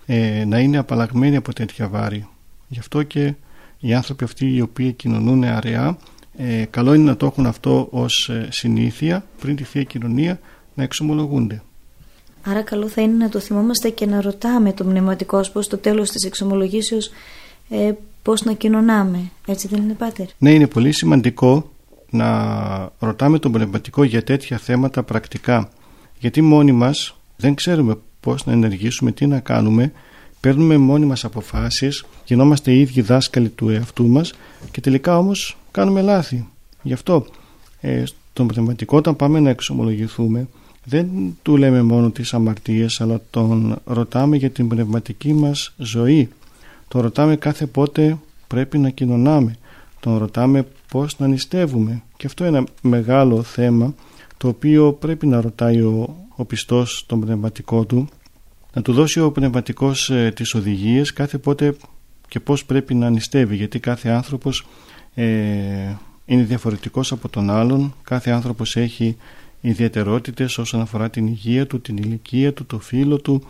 ε, 0.06 0.44
να 0.44 0.58
είναι 0.58 0.76
απαλλαγμένη 0.76 1.36
από 1.36 1.52
τέτοια 1.52 1.88
βάρη. 1.88 2.28
Γι' 2.68 2.78
αυτό 2.78 3.02
και 3.02 3.34
οι 3.80 3.94
άνθρωποι 3.94 4.24
αυτοί 4.24 4.54
οι 4.54 4.60
οποίοι 4.60 4.92
κοινωνούν 4.92 5.44
αραιά 5.44 5.98
ε, 6.36 6.64
καλό 6.70 6.94
είναι 6.94 7.04
να 7.04 7.16
το 7.16 7.26
έχουν 7.26 7.46
αυτό 7.46 7.88
ως 7.90 8.28
ε, 8.28 8.48
συνήθεια 8.50 9.26
πριν 9.40 9.56
τη 9.56 9.64
Θεία 9.64 9.82
Κοινωνία 9.82 10.40
να 10.74 10.82
εξομολογούνται 10.82 11.62
Άρα 12.44 12.62
καλό 12.62 12.88
θα 12.88 13.02
είναι 13.02 13.16
να 13.16 13.28
το 13.28 13.38
θυμόμαστε 13.38 13.90
και 13.90 14.06
να 14.06 14.20
ρωτάμε 14.20 14.72
το 14.72 14.84
πνευματικό 14.84 15.44
πως 15.52 15.64
στο 15.64 15.78
τέλος 15.78 16.10
της 16.10 16.24
εξομολογήσεως 16.24 17.10
ε, 17.68 17.92
πώς 18.22 18.42
να 18.42 18.52
κοινωνάμε. 18.52 19.30
Έτσι 19.46 19.68
δεν 19.68 19.82
είναι 19.82 19.94
Πάτερ; 19.94 20.26
Ναι 20.38 20.50
είναι 20.52 20.66
πολύ 20.66 20.92
σημαντικό 20.92 21.70
να 22.10 22.28
ρωτάμε 22.98 23.38
τον 23.38 23.52
πνευματικό 23.52 24.04
για 24.04 24.22
τέτοια 24.22 24.58
θέματα 24.58 25.02
πρακτικά. 25.02 25.70
Γιατί 26.18 26.42
μόνοι 26.42 26.72
μας 26.72 27.16
δεν 27.36 27.54
ξέρουμε 27.54 27.96
πώς 28.20 28.46
να 28.46 28.52
ενεργήσουμε, 28.52 29.12
τι 29.12 29.26
να 29.26 29.40
κάνουμε. 29.40 29.92
Παίρνουμε 30.40 30.76
μόνοι 30.76 31.06
μας 31.06 31.24
αποφάσεις, 31.24 32.04
γινόμαστε 32.24 32.72
οι 32.72 32.80
ίδιοι 32.80 33.00
δάσκαλοι 33.00 33.48
του 33.48 33.68
εαυτού 33.68 34.08
μας 34.08 34.32
και 34.70 34.80
τελικά 34.80 35.18
όμως 35.18 35.56
κάνουμε 35.70 36.02
λάθη. 36.02 36.48
Γι' 36.82 36.92
αυτό 36.92 37.26
ε, 37.80 38.02
στον 38.04 38.46
πνευματικό 38.46 38.96
όταν 38.96 39.16
πάμε 39.16 39.40
να 39.40 39.50
εξομολογηθούμε 39.50 40.48
δεν 40.84 41.36
του 41.42 41.56
λέμε 41.56 41.82
μόνο 41.82 42.10
τις 42.10 42.34
αμαρτίες 42.34 43.00
αλλά 43.00 43.20
τον 43.30 43.76
ρωτάμε 43.84 44.36
για 44.36 44.50
την 44.50 44.68
πνευματική 44.68 45.32
μας 45.32 45.72
ζωή. 45.76 46.28
Τον 46.88 47.00
ρωτάμε 47.00 47.36
κάθε 47.36 47.66
πότε 47.66 48.18
πρέπει 48.46 48.78
να 48.78 48.90
κοινωνάμε. 48.90 49.56
Τον 50.00 50.18
ρωτάμε 50.18 50.66
πώς 50.88 51.18
να 51.18 51.26
νηστεύουμε. 51.26 52.02
Και 52.16 52.26
αυτό 52.26 52.46
είναι 52.46 52.58
ένα 52.58 52.66
μεγάλο 52.82 53.42
θέμα 53.42 53.94
το 54.36 54.48
οποίο 54.48 54.92
πρέπει 54.92 55.26
να 55.26 55.40
ρωτάει 55.40 55.80
ο, 55.80 56.16
ο 56.36 56.44
πιστός 56.44 57.04
τον 57.06 57.20
πνευματικό 57.20 57.84
του. 57.84 58.08
Να 58.72 58.82
του 58.82 58.92
δώσει 58.92 59.20
ο 59.20 59.32
πνευματικός 59.32 60.10
ε, 60.10 60.32
τις 60.34 60.54
οδηγίες 60.54 61.12
κάθε 61.12 61.38
πότε 61.38 61.76
και 62.28 62.40
πώς 62.40 62.64
πρέπει 62.64 62.94
να 62.94 63.10
νηστεύει. 63.10 63.56
Γιατί 63.56 63.78
κάθε 63.78 64.08
άνθρωπος 64.08 64.66
ε, 65.14 65.24
είναι 66.24 66.42
διαφορετικός 66.42 67.12
από 67.12 67.28
τον 67.28 67.50
άλλον. 67.50 67.94
Κάθε 68.02 68.30
άνθρωπος 68.30 68.76
έχει 68.76 69.16
ιδιαιτερότητες 69.68 70.58
όσον 70.58 70.80
αφορά 70.80 71.10
την 71.10 71.26
υγεία 71.26 71.66
του, 71.66 71.80
την 71.80 71.96
ηλικία 71.96 72.52
του, 72.52 72.66
το 72.66 72.78
φύλλο 72.78 73.20
του, 73.20 73.42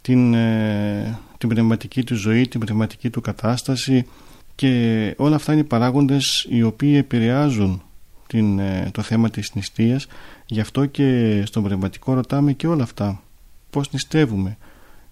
την, 0.00 0.34
ε, 0.34 1.18
την 1.38 1.48
πνευματική 1.48 2.04
του 2.04 2.14
ζωή, 2.14 2.48
την 2.48 2.60
πνευματική 2.60 3.10
του 3.10 3.20
κατάσταση. 3.20 4.06
Και 4.54 5.14
όλα 5.16 5.34
αυτά 5.34 5.52
είναι 5.52 5.64
παράγοντες 5.64 6.46
οι 6.50 6.62
οποίοι 6.62 6.94
επηρεάζουν 6.96 7.82
την, 8.26 8.58
ε, 8.58 8.90
το 8.92 9.02
θέμα 9.02 9.30
της 9.30 9.54
νηστείας. 9.54 10.06
Γι' 10.46 10.60
αυτό 10.60 10.86
και 10.86 11.42
στον 11.46 11.62
πνευματικό 11.62 12.14
ρωτάμε 12.14 12.52
και 12.52 12.66
όλα 12.66 12.82
αυτά. 12.82 13.22
Πώς 13.70 13.92
νηστεύουμε, 13.92 14.56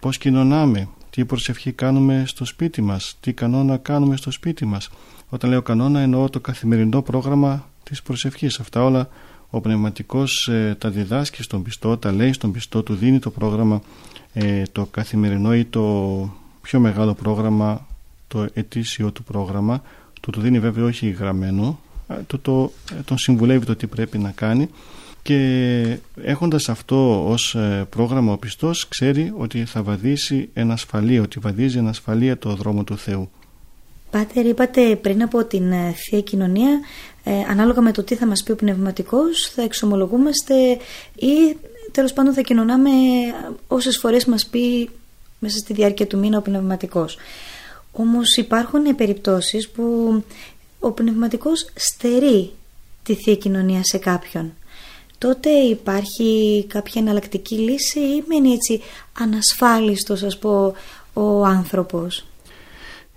πώς 0.01 0.19
κοινωνάμε 0.19 0.89
τι 1.11 1.25
προσευχή 1.25 1.73
κάνουμε 1.73 2.23
στο 2.27 2.45
σπίτι 2.45 2.83
μας 2.83 3.17
τι 3.21 3.33
κανόνα 3.33 3.77
κάνουμε 3.77 4.17
στο 4.17 4.31
σπίτι 4.31 4.65
μας. 4.65 4.91
Όταν 5.29 5.51
λέω 5.51 5.63
κανόνα 5.63 6.01
εννοώ 6.01 6.29
το 6.29 6.41
καθημερινό 6.41 7.03
πρόγραμμα 7.03 7.69
της 7.83 8.03
προσευχής. 8.03 8.61
Αυτά 8.61 8.85
όλα 8.85 9.09
ο 9.51 9.61
πνευματικός 9.61 10.49
ε, 10.49 10.77
τα 10.79 10.91
διδάσκει 10.91 11.43
στον 11.43 11.63
πιστό, 11.63 11.97
τα 11.97 12.13
λέει 12.13 12.33
στον 12.33 12.53
πιστό, 12.53 12.83
του 12.83 12.95
δίνει 12.95 13.19
το 13.19 13.31
πρόγραμμα 13.31 13.83
ε, 14.33 14.63
το 14.73 14.87
καθημερινό 14.91 15.55
ή 15.55 15.65
το 15.65 15.83
πιο 16.63 16.81
μεγάλο 16.81 17.15
πρόγραμμα, 17.15 17.87
το 18.29 18.47
ετήσιο 18.55 19.11
του 19.11 19.23
πρόγραμμα, 19.23 19.83
του 20.21 20.31
το 20.31 20.41
δίνει 20.41 20.59
βέβαια 20.59 20.85
όχι 20.85 21.09
γραμμένο, 21.09 21.79
το, 22.27 22.39
το, 22.39 22.73
τον 23.05 23.19
συμβουλεύει 23.19 23.67
το 23.67 23.77
τι 23.77 23.87
πρέπει 23.87 24.19
να 24.19 24.31
κάνει 24.31 24.69
και 25.27 25.99
έχοντας 26.23 26.69
αυτό 26.69 27.29
ως 27.29 27.55
ε, 27.55 27.87
πρόγραμμα 27.91 28.33
ο 28.33 28.37
πιστός 28.37 28.89
ξέρει 28.89 29.33
ότι 29.37 29.65
θα 29.65 29.83
βαδίσει 29.83 30.49
ένα 30.55 30.73
ασφαλεία, 30.73 31.23
ότι 31.23 31.39
βαδίζει 31.39 31.79
ένα 31.79 31.89
ασφαλεία 31.89 32.39
το 32.39 32.55
δρόμο 32.55 32.85
του 32.85 32.99
Θεού. 32.99 33.31
Πάτερ, 34.11 34.47
είπατε 34.47 34.97
πριν 34.97 35.23
από 35.23 35.45
την 35.45 35.73
ε, 35.73 35.93
Θεία 35.93 36.21
Κοινωνία, 36.21 36.81
ε, 37.29 37.41
ανάλογα 37.51 37.81
με 37.81 37.93
το 37.93 38.03
τι 38.03 38.15
θα 38.15 38.27
μας 38.27 38.43
πει 38.43 38.53
ο 38.53 38.57
Πνευματικός, 38.57 39.51
θα 39.55 39.63
εξομολογούμαστε 39.63 40.55
ή 41.15 41.57
τέλος 41.93 42.13
πάντων 42.13 42.33
θα 42.33 42.41
κοινωνάμε 42.41 42.91
όσες 43.69 43.99
φορές 43.99 44.25
μας 44.25 44.47
πει 44.47 44.91
μέσα 45.39 45.59
στη 45.59 45.73
διάρκεια 45.73 46.07
του 46.07 46.19
μήνα 46.19 46.39
ο 46.39 46.43
Πνευματικός. 46.43 47.17
Όμως 47.93 48.37
υπάρχουν 48.37 48.97
περιπτώσεις 48.97 49.69
που 49.69 49.85
ο 50.81 50.93
Πνευματικός 50.93 51.71
στερεί 51.75 52.51
τη 53.03 53.15
Θεία 53.15 53.35
Κοινωνία 53.35 53.85
σε 53.85 53.99
κάποιον 53.99 54.53
τότε 55.19 55.51
υπάρχει 55.51 56.65
κάποια 56.69 57.01
εναλλακτική 57.01 57.55
λύση 57.55 58.01
ή 58.01 58.25
μένει 58.27 58.53
έτσι 58.53 58.81
ανασφάλιστος 59.19 60.23
ας 60.23 60.39
πω 60.39 60.75
ο 61.13 61.45
άνθρωπος; 61.45 62.27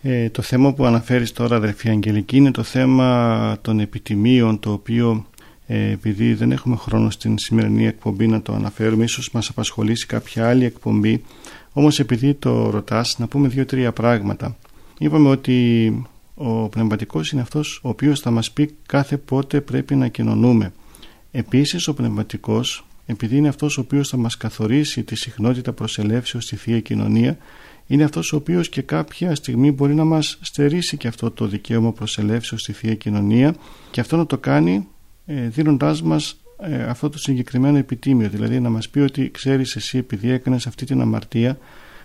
Ε, 0.02 0.30
το 0.30 0.42
θέμα 0.42 0.74
που 0.74 0.86
αναφέρεις 0.86 1.32
τώρα 1.32 1.56
αδερφή 1.56 1.90
Αγγελική 1.90 2.38
είναι 2.38 2.52
το 2.52 2.64
θέμα 2.64 3.58
των 3.62 3.80
επιτιμίων 3.80 4.60
το 4.60 4.72
οποίο 4.72 5.26
ε, 5.68 5.92
επειδή 5.92 6.34
δεν 6.34 6.52
έχουμε 6.52 6.76
χρόνο 6.76 7.10
στην 7.10 7.38
σημερινή 7.38 7.88
εκπομπή 7.88 8.28
να 8.28 8.42
το 8.42 8.54
αναφέρουμε 8.54 9.04
ίσως 9.04 9.32
μας 9.32 9.50
απασχολήσει 9.50 10.06
κάποια 10.06 10.50
άλλη 10.50 10.66
εκπομπή. 10.66 11.24
Όμως 11.74 12.00
επειδή 12.00 12.34
το 12.34 12.70
ρωτάς 12.70 13.20
να 13.20 13.28
πούμε 13.28 13.48
δύο-τρία 13.48 13.92
πράγματα. 13.92 14.58
Είπαμε 14.98 15.30
ότι 15.30 15.92
ο 16.36 16.70
πνευματικός 16.70 17.32
είναι 17.32 17.42
αυτός 17.42 17.80
ο 17.84 17.90
οποίος 17.90 18.20
θα 18.20 18.32
μας 18.32 18.52
πει 18.52 18.76
κάθε 18.86 19.18
πότε 19.18 19.62
πρέπει 19.62 19.96
να 19.96 20.08
κοινωνούμε. 20.08 20.74
Επίσης 21.32 21.88
ο 21.88 21.94
πνευματικός, 21.94 22.86
επειδή 23.06 23.38
είναι 23.38 23.48
αυτός 23.48 23.78
ο 23.78 23.82
οποίος 23.82 24.10
θα 24.10 24.18
μας 24.18 24.38
καθορίσει 24.38 25.04
τη 25.04 25.16
συχνότητα 25.16 25.74
προσελεύσεως 25.74 26.44
στη 26.44 26.56
Θεία 26.56 26.80
Κοινωνία, 26.80 27.38
είναι 27.90 28.04
αυτός 28.04 28.34
ο 28.34 28.36
οποίος 28.36 28.70
και 28.70 28.82
κάποια 28.82 29.36
στιγμή 29.36 29.72
μπορεί 29.72 29.94
να 29.94 30.04
μας 30.04 30.38
στερήσει 30.42 30.98
και 30.98 31.08
αυτό 31.08 31.32
το 31.32 31.48
δικαίωμα 31.48 31.92
προσελεύσεως 31.92 32.62
στη 32.62 32.74
Θεία 32.74 32.96
Κοινωνία 32.96 33.56
και 33.92 34.00
αυτό 34.00 34.18
να 34.18 34.26
το 34.26 34.38
κάνει 34.38 34.88
ε, 35.26 35.48
δίνοντάς 35.48 36.02
μας 36.02 36.40
ε, 36.60 36.84
αυτό 36.84 37.10
το 37.10 37.18
συγκεκριμένο 37.18 37.78
επιτίμιο, 37.78 38.30
δηλαδή 38.30 38.60
να 38.60 38.70
μας 38.70 38.90
πει 38.90 39.00
ότι 39.00 39.32
ξέρεις 39.32 39.76
εσύ 39.76 39.98
επειδή 39.98 40.30
έκανες 40.30 40.68
αυτή 40.68 40.86
την 40.86 41.02
αμαρτία 41.02 41.58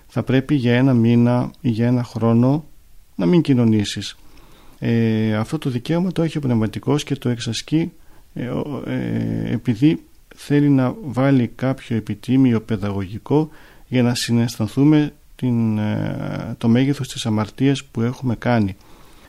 θα 0.06 0.22
πρέπει 0.22 0.54
για 0.54 0.74
ένα 0.74 0.94
μήνα 0.94 1.50
ή 1.60 1.68
για 1.68 1.86
ένα 1.86 2.04
χρόνο 2.04 2.64
να 3.14 3.26
μην 3.26 3.40
κοινωνήσεις. 3.40 4.16
Ε, 4.78 5.34
αυτό 5.34 5.58
το 5.58 5.70
δικαίωμα 5.70 6.12
το 6.12 6.22
έχει 6.22 6.38
ο 6.38 6.40
πνευματικός 6.40 7.04
και 7.04 7.16
το 7.16 7.28
εξασκεί 7.28 7.92
ε, 8.34 8.50
ε, 8.86 9.52
επειδή 9.52 10.02
θέλει 10.34 10.68
να 10.68 10.94
βάλει 11.04 11.50
κάποιο 11.54 11.96
επιτίμιο 11.96 12.60
παιδαγωγικό 12.60 13.48
για 13.88 14.02
να 14.02 14.14
συναισθανθούμε 14.14 15.12
την, 15.36 15.78
ε, 15.78 16.54
το 16.58 16.68
μέγεθος 16.68 17.08
της 17.08 17.26
αμαρτίας 17.26 17.84
που 17.84 18.00
έχουμε 18.00 18.36
κάνει. 18.36 18.76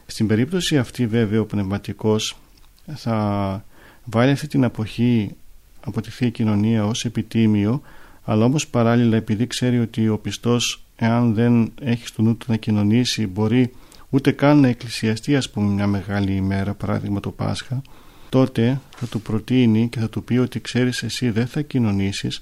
Στην 0.06 0.28
περίπτωση 0.28 0.78
αυτή 0.78 1.08
βέβαια 1.08 1.42
ο 1.42 1.46
πνευματικός 1.46 2.38
θα 2.96 3.66
βάλει 4.04 4.32
αυτή 4.32 4.48
την 4.48 4.64
αποχή 4.64 5.36
από 5.86 6.02
τη 6.02 6.10
Θεία 6.10 6.30
Κοινωνία 6.30 6.86
ως 6.86 7.06
επιτίμιο 7.06 7.82
αλλά 8.24 8.46
όμως 8.46 8.68
παράλληλα 8.68 9.18
επειδή 9.18 9.48
ξέρει 9.48 9.80
ότι 9.80 10.10
ο 10.10 10.18
πιστός 10.18 10.86
εάν 10.96 11.34
δεν 11.34 11.72
έχει 11.82 12.08
στο 12.08 12.22
νου 12.22 12.38
του 12.38 12.46
να 12.50 12.56
κοινωνήσει 12.56 13.28
μπορεί 13.28 13.72
ούτε 14.10 14.32
καν 14.32 14.60
να 14.60 14.68
εκκλησιαστεί 14.68 15.36
ας 15.36 15.50
πούμε 15.50 15.74
μια 15.74 15.88
μεγάλη 15.88 16.36
ημέρα 16.36 16.74
παράδειγμα 16.74 17.20
το 17.20 17.32
Πάσχα 17.32 17.82
τότε 18.30 18.82
θα 18.96 19.06
του 19.06 19.22
προτείνει 19.22 19.88
και 19.90 20.00
θα 20.00 20.10
του 20.10 20.24
πει 20.24 20.38
ότι 20.38 20.62
ξέρεις 20.62 21.04
εσύ 21.04 21.30
δεν 21.30 21.48
θα 21.48 21.62
κοινωνήσεις 21.62 22.40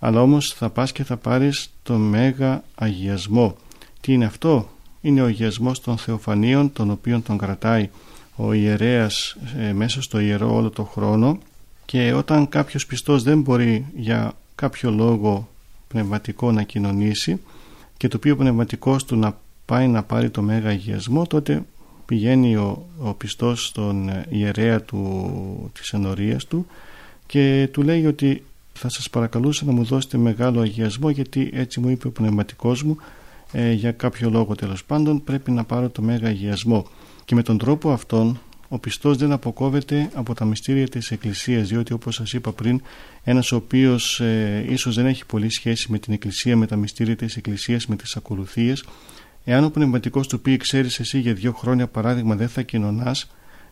αλλά 0.00 0.22
όμως 0.22 0.52
θα 0.52 0.70
πας 0.70 0.92
και 0.92 1.04
θα 1.04 1.16
πάρεις 1.16 1.70
το 1.82 1.94
Μέγα 1.94 2.62
Αγιασμό. 2.74 3.56
Τι 4.00 4.12
είναι 4.12 4.24
αυτό; 4.24 4.68
Είναι 5.00 5.22
ο 5.22 5.24
αγιασμός 5.24 5.80
των 5.80 5.96
Θεοφανίων 5.96 6.72
τον 6.72 6.90
οποίο 6.90 7.20
τον 7.20 7.38
κρατάει 7.38 7.88
ο 8.36 8.52
ιερέας 8.52 9.36
ε, 9.58 9.72
μέσα 9.72 10.02
στο 10.02 10.18
ιερό 10.20 10.54
όλο 10.54 10.70
το 10.70 10.84
χρόνο 10.84 11.38
και 11.84 12.12
όταν 12.12 12.48
κάποιος 12.48 12.86
πιστός 12.86 13.22
δεν 13.22 13.40
μπορεί 13.40 13.86
για 13.96 14.32
κάποιο 14.54 14.90
λόγο 14.90 15.48
πνευματικό 15.88 16.52
να 16.52 16.62
κοινωνήσει 16.62 17.40
και 17.96 18.08
το 18.08 18.16
οποίο 18.16 18.36
πνευματικός 18.36 19.04
του 19.04 19.16
να 19.16 19.38
πάει 19.64 19.88
να 19.88 20.02
πάρει 20.02 20.30
το 20.30 20.42
Μέγα 20.42 20.68
Αγιασμό 20.68 21.26
τότε 21.26 21.62
πηγαίνει 22.06 22.56
ο, 22.56 22.86
ο 22.98 23.14
πιστός 23.14 23.66
στον 23.66 24.10
ιερέα 24.28 24.80
του, 24.80 25.70
της 25.72 25.92
ενορίας 25.92 26.44
του 26.44 26.66
και 27.26 27.68
του 27.72 27.82
λέει 27.82 28.06
ότι 28.06 28.42
θα 28.80 28.88
σας 28.88 29.10
παρακαλούσα 29.10 29.64
να 29.64 29.72
μου 29.72 29.84
δώσετε 29.84 30.18
μεγάλο 30.18 30.60
αγιασμό 30.60 31.10
γιατί 31.10 31.50
έτσι 31.52 31.80
μου 31.80 31.88
είπε 31.88 32.06
ο 32.06 32.10
πνευματικός 32.10 32.82
μου 32.82 32.96
ε, 33.52 33.72
για 33.72 33.92
κάποιο 33.92 34.30
λόγο 34.30 34.54
τέλος 34.54 34.84
πάντων 34.84 35.24
πρέπει 35.24 35.50
να 35.50 35.64
πάρω 35.64 35.88
το 35.88 36.02
μέγα 36.02 36.28
αγιασμό. 36.28 36.86
Και 37.24 37.34
με 37.34 37.42
τον 37.42 37.58
τρόπο 37.58 37.92
αυτόν 37.92 38.40
ο 38.68 38.78
πιστός 38.78 39.16
δεν 39.16 39.32
αποκόβεται 39.32 40.10
από 40.14 40.34
τα 40.34 40.44
μυστήρια 40.44 40.88
της 40.88 41.10
Εκκλησίας 41.10 41.68
διότι 41.68 41.92
όπως 41.92 42.14
σας 42.14 42.32
είπα 42.32 42.52
πριν 42.52 42.80
ένας 43.24 43.52
ο 43.52 43.56
οποίος 43.56 44.20
ε, 44.20 44.64
ίσως 44.68 44.94
δεν 44.94 45.06
έχει 45.06 45.26
πολύ 45.26 45.50
σχέση 45.50 45.90
με 45.90 45.98
την 45.98 46.12
Εκκλησία 46.12 46.56
με 46.56 46.66
τα 46.66 46.76
μυστήρια 46.76 47.16
της 47.16 47.36
Εκκλησίας 47.36 47.86
με 47.86 47.96
τις 47.96 48.16
ακολουθίες. 48.16 48.84
Εάν 49.44 49.64
ο 49.64 49.70
πνευματικός 49.70 50.26
του 50.26 50.40
πει 50.40 50.56
ξέρεις 50.56 51.00
εσύ 51.00 51.18
για 51.18 51.34
δύο 51.34 51.52
χρόνια 51.52 51.86
παράδειγμα 51.86 52.34
δεν 52.34 52.48
θα 52.48 52.62
κοινωνάς 52.62 53.30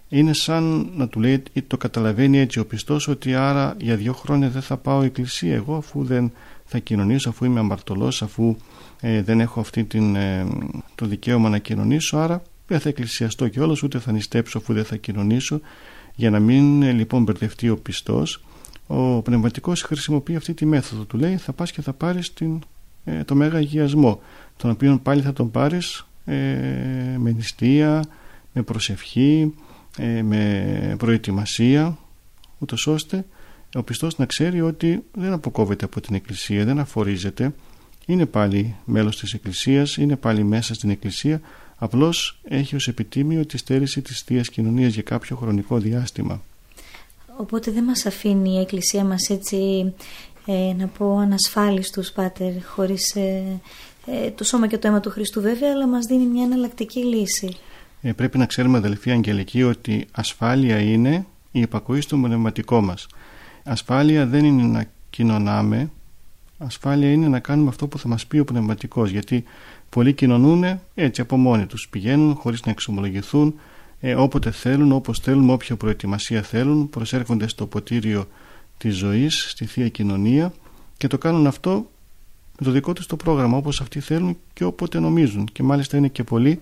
είναι 0.08 0.32
σαν 0.32 0.90
να 0.94 1.08
του 1.08 1.20
λέει 1.20 1.42
ή 1.52 1.62
το 1.62 1.76
καταλαβαίνει 1.76 2.38
έτσι 2.38 2.58
ο 2.58 2.66
πιστός 2.66 3.08
ότι 3.08 3.34
άρα 3.34 3.76
για 3.80 3.96
δύο 3.96 4.12
χρόνια 4.12 4.48
δεν 4.48 4.62
θα 4.62 4.76
πάω 4.76 5.02
εκκλησία 5.02 5.54
εγώ 5.54 5.76
αφού 5.76 6.04
δεν 6.04 6.32
θα 6.64 6.78
κοινωνήσω 6.78 7.28
αφού 7.28 7.44
είμαι 7.44 7.60
αμαρτωλός 7.60 8.22
αφού 8.22 8.56
ε, 9.00 9.22
δεν 9.22 9.40
έχω 9.40 9.60
αυτή 9.60 9.84
την, 9.84 10.16
ε, 10.16 10.46
το 10.94 11.06
δικαίωμα 11.06 11.48
να 11.48 11.58
κοινωνήσω. 11.58 12.16
Άρα 12.16 12.42
δεν 12.66 12.80
θα 12.80 12.88
εκκλησιαστώ 12.88 13.48
και 13.48 13.60
όλος 13.60 13.82
ούτε 13.82 13.98
θα 13.98 14.12
νηστέψω 14.12 14.58
αφού 14.58 14.72
δεν 14.72 14.84
θα 14.84 14.96
κοινωνήσω. 14.96 15.60
Για 16.14 16.30
να 16.30 16.38
μην 16.40 16.82
ε, 16.82 16.92
λοιπόν 16.92 17.22
μπερδευτεί 17.22 17.68
ο 17.68 17.76
πιστός 17.76 18.42
ο 18.86 19.22
πνευματικός 19.22 19.82
χρησιμοποιεί 19.82 20.36
αυτή 20.36 20.54
τη 20.54 20.66
μέθοδο. 20.66 21.04
Του 21.04 21.16
λέει 21.18 21.36
θα 21.36 21.52
πας 21.52 21.72
και 21.72 21.82
θα 21.82 21.92
πάρεις 21.92 22.32
την, 22.32 22.58
το 23.24 23.34
μέγα 23.34 23.56
αγιασμό 23.56 24.20
τον 24.56 24.70
οποίο 24.70 24.98
πάλι 25.02 25.22
θα 25.22 25.32
τον 25.32 25.50
πάρεις 25.50 26.06
ε, 26.24 26.34
με 27.18 27.30
νηστεία, 27.30 28.04
με 28.52 28.62
προσευχή, 28.62 29.54
ε, 29.54 29.67
με 30.22 30.94
προετοιμασία, 30.98 31.98
ούτως 32.58 32.86
ώστε 32.86 33.24
ο 33.74 33.82
πιστός 33.82 34.18
να 34.18 34.26
ξέρει 34.26 34.60
ότι 34.60 35.04
δεν 35.12 35.32
αποκόβεται 35.32 35.84
από 35.84 36.00
την 36.00 36.14
Εκκλησία, 36.14 36.64
δεν 36.64 36.78
αφορίζεται, 36.78 37.54
είναι 38.06 38.26
πάλι 38.26 38.76
μέλος 38.84 39.18
της 39.18 39.32
Εκκλησίας, 39.34 39.96
είναι 39.96 40.16
πάλι 40.16 40.44
μέσα 40.44 40.74
στην 40.74 40.90
Εκκλησία, 40.90 41.40
απλώς 41.76 42.40
έχει 42.48 42.76
ως 42.76 42.88
επιτίμιο 42.88 43.46
τη 43.46 43.58
στέρηση 43.58 44.02
της 44.02 44.20
Θείας 44.20 44.48
Κοινωνίας 44.48 44.94
για 44.94 45.02
κάποιο 45.02 45.36
χρονικό 45.36 45.78
διάστημα. 45.78 46.42
Οπότε 47.36 47.70
δεν 47.70 47.84
μας 47.84 48.06
αφήνει 48.06 48.50
η 48.50 48.60
Εκκλησία 48.60 49.04
μας 49.04 49.28
έτσι 49.28 49.92
ε, 50.46 50.72
να 50.78 50.86
πω 50.86 51.16
ανασφάλιστους 51.16 52.12
πάτερ 52.12 52.62
χωρίς 52.64 53.16
ε, 53.16 53.60
το 54.34 54.44
σώμα 54.44 54.66
και 54.66 54.78
το 54.78 54.88
αίμα 54.88 55.00
του 55.00 55.10
Χριστού 55.10 55.40
βέβαια, 55.40 55.70
αλλά 55.70 55.86
μας 55.86 56.06
δίνει 56.06 56.26
μια 56.26 56.44
εναλλακτική 56.44 57.04
λύση. 57.04 57.56
Ε, 58.00 58.12
πρέπει 58.12 58.38
να 58.38 58.46
ξέρουμε 58.46 58.78
αδελφοί 58.78 59.10
Αγγελική 59.10 59.62
ότι 59.62 60.06
ασφάλεια 60.12 60.78
είναι 60.80 61.26
η 61.52 61.60
υπακοή 61.60 62.00
στο 62.00 62.16
πνευματικό 62.16 62.80
μας. 62.80 63.06
Ασφάλεια 63.64 64.26
δεν 64.26 64.44
είναι 64.44 64.62
να 64.62 64.84
κοινωνάμε, 65.10 65.90
ασφάλεια 66.58 67.12
είναι 67.12 67.28
να 67.28 67.38
κάνουμε 67.38 67.68
αυτό 67.68 67.86
που 67.86 67.98
θα 67.98 68.08
μας 68.08 68.26
πει 68.26 68.38
ο 68.38 68.44
πνευματικός, 68.44 69.10
γιατί 69.10 69.44
πολλοί 69.88 70.12
κοινωνούν 70.12 70.80
έτσι 70.94 71.20
από 71.20 71.36
μόνοι 71.36 71.66
τους, 71.66 71.88
πηγαίνουν 71.88 72.34
χωρίς 72.34 72.64
να 72.64 72.70
εξομολογηθούν, 72.70 73.54
ε, 74.00 74.14
όποτε 74.14 74.50
θέλουν, 74.50 74.92
όπως 74.92 75.18
θέλουν, 75.18 75.50
όποια 75.50 75.76
προετοιμασία 75.76 76.42
θέλουν, 76.42 76.90
προσέρχονται 76.90 77.48
στο 77.48 77.66
ποτήριο 77.66 78.28
της 78.78 78.96
ζωής, 78.96 79.50
στη 79.50 79.64
Θεία 79.64 79.88
Κοινωνία 79.88 80.52
και 80.96 81.06
το 81.06 81.18
κάνουν 81.18 81.46
αυτό 81.46 81.90
με 82.58 82.66
το 82.66 82.70
δικό 82.70 82.92
τους 82.92 83.06
το 83.06 83.16
πρόγραμμα 83.16 83.56
όπως 83.56 83.80
αυτοί 83.80 84.00
θέλουν 84.00 84.38
και 84.52 84.64
όποτε 84.64 85.00
νομίζουν 85.00 85.48
και 85.52 85.62
μάλιστα 85.62 85.96
είναι 85.96 86.08
και 86.08 86.24
πολλοί 86.24 86.60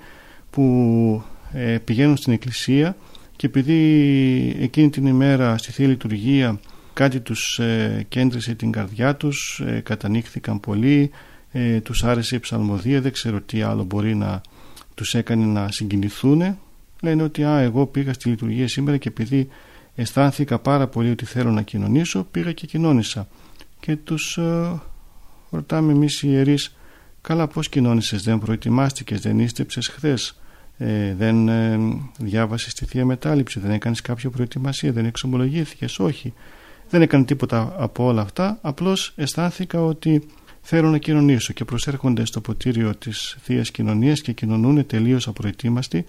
που 0.56 1.22
ε, 1.52 1.78
πηγαίνουν 1.78 2.16
στην 2.16 2.32
εκκλησία 2.32 2.96
και 3.36 3.46
επειδή 3.46 4.56
εκείνη 4.60 4.90
την 4.90 5.06
ημέρα 5.06 5.58
στη 5.58 5.72
Θεία 5.72 5.86
Λειτουργία 5.86 6.60
κάτι 6.92 7.20
τους 7.20 7.58
ε, 7.58 8.04
κέντρισε 8.08 8.54
την 8.54 8.70
καρδιά 8.70 9.16
τους, 9.16 9.62
ε, 9.66 9.80
κατανοήθηκαν 9.80 10.60
πολύ, 10.60 11.10
ε, 11.52 11.80
τους 11.80 12.04
άρεσε 12.04 12.36
η 12.36 12.38
ψαλμοδία, 12.38 13.00
δεν 13.00 13.12
ξέρω 13.12 13.40
τι 13.40 13.62
άλλο 13.62 13.84
μπορεί 13.84 14.14
να 14.14 14.40
τους 14.94 15.14
έκανε 15.14 15.44
να 15.44 15.70
συγκινηθούν. 15.70 16.58
Λένε 17.02 17.22
ότι 17.22 17.44
α, 17.44 17.58
εγώ 17.58 17.86
πήγα 17.86 18.12
στη 18.12 18.28
λειτουργία 18.28 18.68
σήμερα 18.68 18.96
και 18.96 19.08
επειδή 19.08 19.48
αισθάνθηκα 19.94 20.58
πάρα 20.58 20.86
πολύ 20.86 21.10
ότι 21.10 21.24
θέλω 21.24 21.50
να 21.50 21.62
κοινωνήσω, 21.62 22.26
πήγα 22.30 22.52
και 22.52 22.66
κοινώνησα. 22.66 23.28
Και 23.80 23.96
τους 23.96 24.38
ρωτάμε 25.50 25.92
εμείς 25.92 26.22
οι 26.22 26.28
ιερείς 26.30 26.76
καλά 27.20 27.46
πώς 27.46 27.68
κοινώνησες 27.68 28.22
δεν 28.22 28.38
προετοιμάστηκες 28.38 29.20
δεν 29.20 29.38
ίστεψες 29.38 29.88
χθες; 29.88 30.40
Ε, 30.78 31.14
δεν 31.14 31.48
ε, 31.48 31.78
διάβασες 32.18 32.74
τη 32.74 32.84
Θεία 32.84 33.04
Μετάληψη 33.04 33.60
δεν 33.60 33.70
έκανες 33.70 34.00
κάποια 34.00 34.30
προετοιμασία 34.30 34.92
δεν 34.92 35.04
εξομολογήθηκες 35.04 35.98
όχι. 35.98 36.32
Δεν 36.90 37.02
έκανε 37.02 37.24
τίποτα 37.24 37.74
από 37.78 38.04
όλα 38.04 38.22
αυτά 38.22 38.58
απλώς 38.62 39.12
αισθάνθηκα 39.16 39.84
ότι 39.84 40.22
θέλω 40.60 40.90
να 40.90 40.98
κοινωνήσω 40.98 41.52
και 41.52 41.64
προσέρχονται 41.64 42.24
στο 42.24 42.40
ποτήριο 42.40 42.94
της 42.94 43.36
θείας 43.40 43.70
Κοινωνίας 43.70 44.20
και 44.20 44.32
κοινωνούν 44.32 44.86
τελείως 44.86 45.28
απροετοίμαστοι 45.28 46.04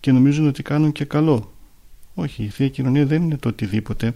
και 0.00 0.12
νομίζουν 0.12 0.46
ότι 0.46 0.62
κάνουν 0.62 0.92
και 0.92 1.04
καλό. 1.04 1.52
Όχι 2.14 2.42
η 2.42 2.48
Θεία 2.48 2.68
Κοινωνία 2.68 3.06
δεν 3.06 3.22
είναι 3.22 3.36
το 3.36 3.48
οτιδήποτε. 3.48 4.14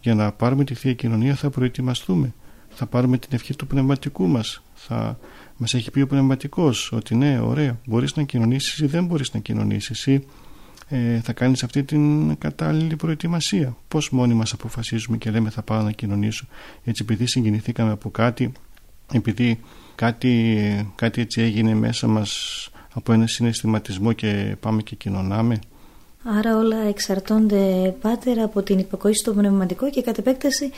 Για 0.00 0.14
να 0.14 0.32
πάρουμε 0.32 0.64
τη 0.64 0.74
Θεία 0.74 0.94
Κοινωνία 0.94 1.34
θα 1.34 1.50
προετοιμαστούμε. 1.50 2.32
Θα 2.68 2.86
πάρουμε 2.86 3.18
την 3.18 3.28
ευχή 3.32 3.56
του 3.56 3.66
πνευματικού 3.66 4.26
μας 4.26 4.62
θα 4.76 5.18
μας 5.56 5.74
έχει 5.74 5.90
πει 5.90 6.00
ο 6.00 6.06
πνευματικός 6.06 6.92
ότι 6.92 7.14
ναι 7.14 7.40
ωραία 7.40 7.78
μπορείς 7.86 8.16
να 8.16 8.22
κοινωνήσεις 8.22 8.78
ή 8.78 8.86
δεν 8.86 9.04
μπορείς 9.04 9.34
να 9.34 9.40
κοινωνήσεις 9.40 10.06
ή 10.06 10.26
ε, 10.88 11.20
θα 11.20 11.32
κάνεις 11.32 11.62
αυτή 11.62 11.82
την 11.84 12.36
κατάλληλη 12.38 12.96
προετοιμασία. 12.96 13.76
Πως 13.88 14.10
μόνοι 14.10 14.34
μας 14.34 14.52
αποφασίζουμε 14.52 15.16
και 15.16 15.30
λέμε 15.30 15.50
θα 15.50 15.62
πάω 15.62 15.82
να 15.82 15.90
κοινωνήσω. 15.90 16.46
Έτσι 16.84 17.02
επειδή 17.02 17.26
συγκινηθήκαμε 17.26 17.90
από 17.90 18.10
κάτι 18.10 18.52
επειδή 19.12 19.60
κάτι, 19.94 20.92
κάτι 20.94 21.20
έτσι 21.20 21.40
έγινε 21.40 21.74
μέσα 21.74 22.06
μας 22.06 22.70
από 22.94 23.12
ένα 23.12 23.26
συναισθηματισμό 23.26 24.12
και 24.12 24.56
πάμε 24.60 24.82
και 24.82 24.94
κοινωνάμε. 24.94 25.58
Άρα 26.38 26.56
όλα 26.56 26.76
εξαρτώνται 26.76 27.94
πάτερ 28.00 28.38
από 28.38 28.62
την 28.62 28.78
υπακοή 28.78 29.14
στο 29.14 29.32
πνευματικό 29.32 29.90
και 29.90 30.02
κατ' 30.02 30.18
επέκταση 30.18 30.70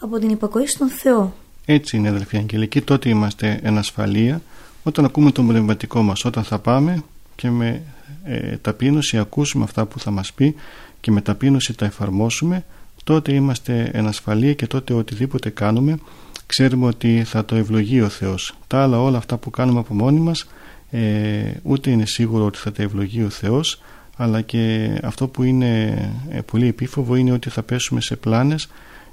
από 0.00 0.18
την 0.18 0.28
υπακοή 0.28 0.66
στον 0.66 0.88
Θεό. 0.88 1.34
Έτσι 1.70 1.96
είναι 1.96 2.08
αδελφοί 2.08 2.36
Αγγελική, 2.36 2.80
τότε 2.80 3.08
είμαστε 3.08 3.60
εν 3.62 3.78
ασφαλεία 3.78 4.42
όταν 4.82 5.04
ακούμε 5.04 5.30
τον 5.30 5.46
πνευματικό 5.46 6.02
μας, 6.02 6.24
όταν 6.24 6.44
θα 6.44 6.58
πάμε 6.58 7.02
και 7.34 7.50
με 7.50 7.82
ε, 8.24 8.56
ταπείνωση 8.56 9.18
ακούσουμε 9.18 9.64
αυτά 9.64 9.86
που 9.86 10.00
θα 10.00 10.10
μας 10.10 10.32
πει 10.32 10.54
και 11.00 11.10
με 11.10 11.20
ταπείνωση 11.20 11.76
τα 11.76 11.84
εφαρμόσουμε 11.84 12.64
τότε 13.04 13.32
είμαστε 13.32 13.90
εν 13.92 14.06
ασφαλεία 14.06 14.54
και 14.54 14.66
τότε 14.66 14.94
οτιδήποτε 14.94 15.50
κάνουμε 15.50 15.98
ξέρουμε 16.46 16.86
ότι 16.86 17.22
θα 17.24 17.44
το 17.44 17.54
ευλογεί 17.54 18.00
ο 18.00 18.08
Θεός. 18.08 18.54
Τα 18.66 18.82
άλλα 18.82 19.02
όλα 19.02 19.18
αυτά 19.18 19.36
που 19.36 19.50
κάνουμε 19.50 19.78
από 19.78 19.94
μόνοι 19.94 20.20
μας 20.20 20.48
ε, 20.90 21.50
ούτε 21.62 21.90
είναι 21.90 22.06
σίγουρο 22.06 22.44
ότι 22.44 22.58
θα 22.58 22.72
τα 22.72 22.82
ευλογεί 22.82 23.22
ο 23.22 23.30
Θεός 23.30 23.82
αλλά 24.16 24.40
και 24.40 24.92
αυτό 25.02 25.28
που 25.28 25.42
είναι 25.42 25.94
ε, 26.30 26.40
πολύ 26.40 26.66
επίφοβο 26.66 27.14
είναι 27.14 27.32
ότι 27.32 27.50
θα 27.50 27.62
πέσουμε 27.62 28.00
σε 28.00 28.16
πλάνες 28.16 28.68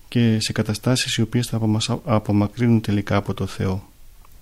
και 0.08 0.40
σε 0.40 0.52
καταστάσεις 0.52 1.16
οι 1.16 1.22
οποίες 1.22 1.48
θα 1.48 1.60
μας 1.60 1.90
απομακρύνουν 2.06 2.82
τελικά 2.82 3.16
από 3.16 3.34
το 3.34 3.46
Θεό. 3.46 3.84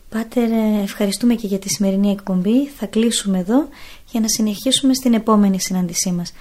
Πάτερ, 0.09 0.51
ε, 0.51 0.81
ευχαριστούμε 0.81 1.35
και 1.35 1.47
για 1.47 1.59
τη 1.59 1.69
σημερινή 1.69 2.11
εκπομπή. 2.11 2.67
Θα 2.67 2.85
κλείσουμε 2.85 3.39
εδώ 3.39 3.67
για 4.11 4.19
να 4.19 4.27
συνεχίσουμε 4.27 4.93
στην 4.93 5.13
επόμενη 5.13 5.61
συνάντησή 5.61 6.11
μας. 6.11 6.33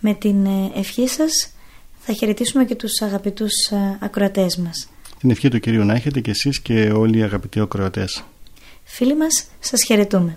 Με 0.00 0.14
την 0.14 0.46
ε, 0.46 0.72
ευχή 0.74 1.08
σας 1.08 1.52
θα 1.98 2.12
χαιρετήσουμε 2.12 2.64
και 2.64 2.74
τους 2.74 3.02
αγαπητούς 3.02 3.52
ακροατές 3.98 4.56
μας. 4.56 4.88
Την 5.18 5.30
ευχή 5.30 5.48
του 5.48 5.60
Κυρίου 5.60 5.84
να 5.84 5.94
έχετε 5.94 6.20
και 6.20 6.30
εσείς 6.30 6.60
και 6.60 6.90
όλοι 6.90 7.18
οι 7.18 7.22
αγαπητοί 7.22 7.60
ακροατές. 7.60 8.24
Φίλοι 8.84 9.16
μας, 9.16 9.44
σας 9.60 9.84
χαιρετούμε. 9.84 10.36